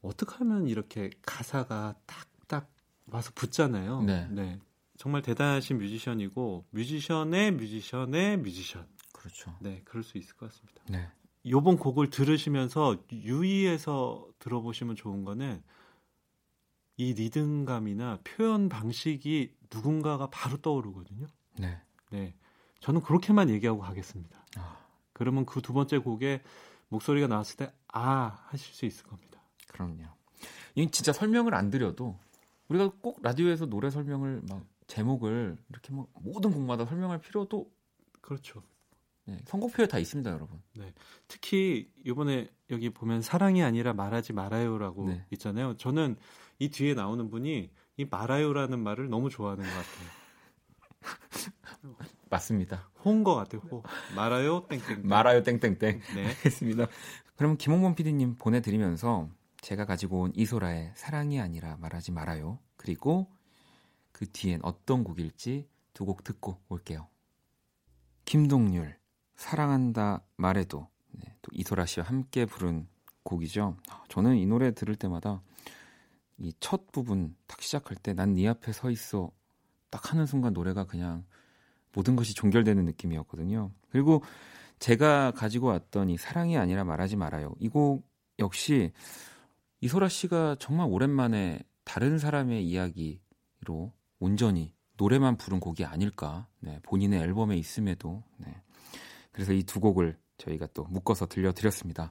어떻게 0.00 0.36
하면 0.36 0.68
이렇게 0.68 1.10
가사가 1.22 1.96
딱딱 2.06 2.70
와서 3.06 3.30
붙잖아요. 3.34 4.02
네. 4.02 4.60
정말 4.96 5.22
대단하신 5.22 5.78
뮤지션이고 5.78 6.66
뮤지션의 6.70 7.52
뮤지션의 7.52 8.38
뮤지션. 8.38 8.86
그렇죠. 9.28 9.54
네, 9.60 9.82
그럴 9.84 10.02
수 10.02 10.18
있을 10.18 10.34
것 10.36 10.50
같습니다. 10.50 10.82
네. 10.88 11.08
요번 11.46 11.76
곡을 11.76 12.10
들으시면서 12.10 12.96
유의해서 13.12 14.26
들어보시면 14.38 14.96
좋은 14.96 15.24
거는 15.24 15.62
이 16.96 17.14
리듬감이나 17.14 18.20
표현 18.24 18.68
방식이 18.68 19.54
누군가가 19.72 20.30
바로 20.30 20.56
떠오르거든요. 20.56 21.26
네. 21.58 21.80
네. 22.10 22.34
저는 22.80 23.02
그렇게만 23.02 23.50
얘기하고 23.50 23.80
가겠습니다. 23.80 24.44
아, 24.56 24.78
그러면 25.12 25.46
그 25.46 25.60
두 25.60 25.72
번째 25.72 25.98
곡에 25.98 26.42
목소리가 26.88 27.26
나왔을 27.26 27.56
때, 27.56 27.72
아, 27.88 28.44
하실 28.46 28.74
수 28.74 28.86
있을 28.86 29.04
겁니다. 29.04 29.40
그럼요. 29.68 30.04
이 30.74 30.90
진짜 30.90 31.12
설명을 31.12 31.54
안 31.54 31.70
드려도 31.70 32.18
우리가 32.68 32.92
꼭 33.00 33.20
라디오에서 33.22 33.66
노래 33.66 33.90
설명을 33.90 34.42
막 34.48 34.64
제목을 34.86 35.58
이렇게 35.68 35.92
막 35.92 36.08
모든 36.14 36.52
곡마다 36.52 36.86
설명할 36.86 37.20
필요도 37.20 37.70
그렇죠. 38.20 38.62
네, 39.28 39.36
선곡표에 39.44 39.86
다 39.88 39.98
있습니다, 39.98 40.30
여러분. 40.30 40.60
특히 41.28 41.90
이번에 42.04 42.48
여기 42.70 42.88
보면 42.88 43.20
사랑이 43.20 43.62
아니라 43.62 43.92
말하지 43.92 44.32
말아요라고 44.32 45.08
네. 45.08 45.26
있잖아요. 45.32 45.76
저는 45.76 46.16
이 46.58 46.70
뒤에 46.70 46.94
나오는 46.94 47.28
분이 47.28 47.70
이 47.98 48.04
말아요라는 48.10 48.78
말을 48.78 49.10
너무 49.10 49.28
좋아하는 49.28 49.64
것 49.64 49.70
같아요. 49.70 50.08
맞습니다. 52.30 52.90
호인 53.04 53.22
것 53.22 53.34
같아요. 53.34 53.60
호. 53.70 53.82
말아요 54.16 54.66
땡땡. 54.68 55.02
말아요 55.06 55.42
땡땡땡. 55.42 55.78
네. 56.14 56.26
알겠습니다. 56.26 56.86
그럼 57.36 57.56
김홍범 57.58 57.94
PD님 57.94 58.36
보내드리면서 58.36 59.28
제가 59.60 59.84
가지고 59.84 60.22
온 60.22 60.32
이소라의 60.34 60.92
사랑이 60.94 61.38
아니라 61.40 61.76
말하지 61.80 62.12
말아요. 62.12 62.58
그리고 62.76 63.30
그 64.12 64.26
뒤엔 64.30 64.60
어떤 64.62 65.04
곡일지 65.04 65.68
두 65.92 66.04
곡 66.06 66.24
듣고 66.24 66.58
올게요. 66.68 67.08
김동률 68.24 68.97
사랑한다 69.38 70.22
말해도 70.36 70.88
네, 71.12 71.34
또 71.42 71.50
이소라 71.52 71.86
씨와 71.86 72.06
함께 72.06 72.44
부른 72.44 72.86
곡이죠. 73.22 73.76
저는 74.08 74.36
이 74.36 74.46
노래 74.46 74.72
들을 74.74 74.94
때마다 74.96 75.42
이 76.38 76.52
첫 76.60 76.92
부분 76.92 77.34
딱 77.46 77.62
시작할 77.62 77.96
때 77.96 78.12
난 78.14 78.34
네 78.34 78.46
앞에 78.48 78.72
서 78.72 78.90
있어 78.90 79.30
딱 79.90 80.12
하는 80.12 80.26
순간 80.26 80.52
노래가 80.52 80.84
그냥 80.84 81.24
모든 81.94 82.16
것이 82.16 82.34
종결되는 82.34 82.84
느낌이었거든요. 82.84 83.70
그리고 83.90 84.22
제가 84.80 85.30
가지고 85.32 85.68
왔던 85.68 86.10
이 86.10 86.16
사랑이 86.18 86.56
아니라 86.58 86.84
말하지 86.84 87.16
말아요. 87.16 87.54
이 87.60 87.68
곡 87.68 88.06
역시 88.40 88.92
이소라 89.80 90.08
씨가 90.08 90.56
정말 90.58 90.86
오랜만에 90.90 91.60
다른 91.84 92.18
사람의 92.18 92.66
이야기로 92.66 93.92
온전히 94.18 94.74
노래만 94.96 95.36
부른 95.36 95.60
곡이 95.60 95.84
아닐까. 95.84 96.48
네, 96.60 96.80
본인의 96.82 97.20
앨범에 97.20 97.56
있음에도. 97.56 98.24
네. 98.38 98.62
그래서 99.38 99.52
이 99.52 99.62
두 99.62 99.78
곡을 99.78 100.18
저희가 100.38 100.66
또 100.74 100.82
묶어서 100.90 101.26
들려드렸습니다. 101.26 102.10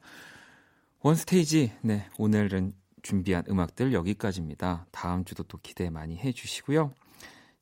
원스테이지, 1.02 1.74
네, 1.82 2.08
오늘은 2.18 2.74
준비한 3.02 3.44
음악들 3.50 3.92
여기까지입니다. 3.92 4.88
다음 4.92 5.26
주도 5.26 5.44
또 5.44 5.58
기대 5.62 5.90
많이 5.90 6.18
해주시고요. 6.18 6.94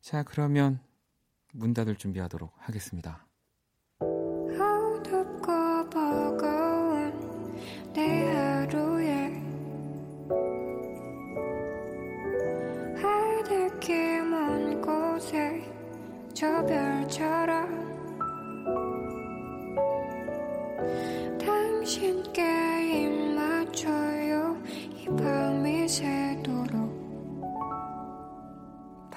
자, 0.02 0.22
그러면 0.22 0.80
문 1.52 1.74
닫을 1.74 1.96
준비하도록 1.96 2.54
하겠습니다. 2.58 3.26
저 16.36 16.66
별처럼 16.66 17.85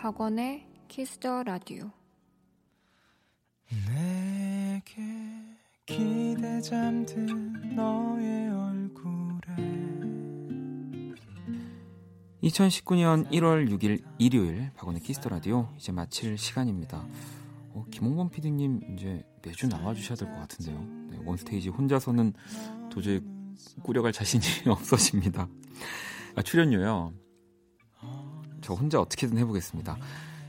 박원의 0.08 0.66
키스더 0.88 1.42
라디오 1.42 1.90
내게 3.86 5.02
기대 5.84 6.62
잠든 6.62 7.76
너의 7.76 8.48
얼굴에 8.48 9.54
2019년 12.42 13.30
1월 13.30 13.68
6일 13.68 14.02
일요일 14.18 14.70
박원의 14.76 15.02
키스 15.02 15.18
더 15.19 15.28
라디오 15.28 15.68
이제 15.76 15.92
마칠 15.92 16.38
시간입니다. 16.38 17.06
어, 17.74 17.84
김홍범 17.90 18.30
PD님 18.30 18.80
이제 18.96 19.22
매주 19.42 19.68
나와주셔야 19.68 20.16
될 20.16 20.30
것 20.30 20.38
같은데요. 20.38 20.80
네, 21.10 21.18
원스테이지 21.22 21.68
혼자서는 21.68 22.32
도저히 22.90 23.20
꾸려갈 23.82 24.12
자신이 24.12 24.42
없어집니다. 24.72 25.46
아, 26.34 26.40
출연료요. 26.42 27.12
저 28.68 28.74
혼자 28.74 29.00
어떻게든 29.00 29.38
해보겠습니다. 29.38 29.96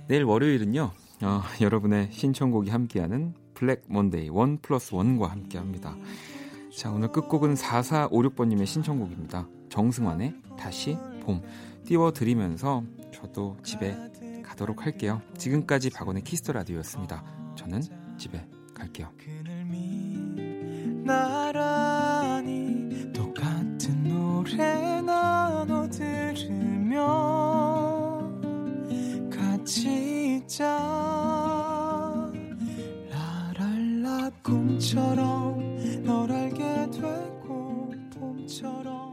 내일 0.09 0.25
월요일은요. 0.25 0.91
어, 1.21 1.41
여러분의 1.61 2.09
신청곡이 2.11 2.69
함께하는 2.69 3.33
Black 3.53 3.83
Monday 3.87 4.27
One 4.27 4.57
Plus 4.57 4.93
One과 4.93 5.27
함께합니다. 5.27 5.95
자 6.75 6.91
오늘 6.91 7.13
끝곡은 7.13 7.53
4456번님의 7.53 8.65
신청곡입니다. 8.65 9.47
정승환의 9.69 10.35
다시 10.57 10.97
봄. 11.21 11.41
띄워드리면서 11.85 12.83
저도 13.13 13.55
집에 13.63 13.95
가도록 14.43 14.85
할게요. 14.85 15.21
지금까지 15.37 15.89
박원의 15.89 16.25
키스 16.25 16.42
더 16.42 16.51
라디오였습니다. 16.51 17.23
저는 17.55 17.81
집에 18.17 18.45
갈게요. 18.73 19.07
나란히 21.05 23.13
똑같은 23.13 24.03
노래 24.03 25.01
나 25.03 25.28
자 30.49 30.65
라랄라 33.11 34.31
꿈처럼 34.41 36.03
널 36.03 36.31
알게 36.31 36.89
되고 36.89 37.91
봄처럼 38.11 39.08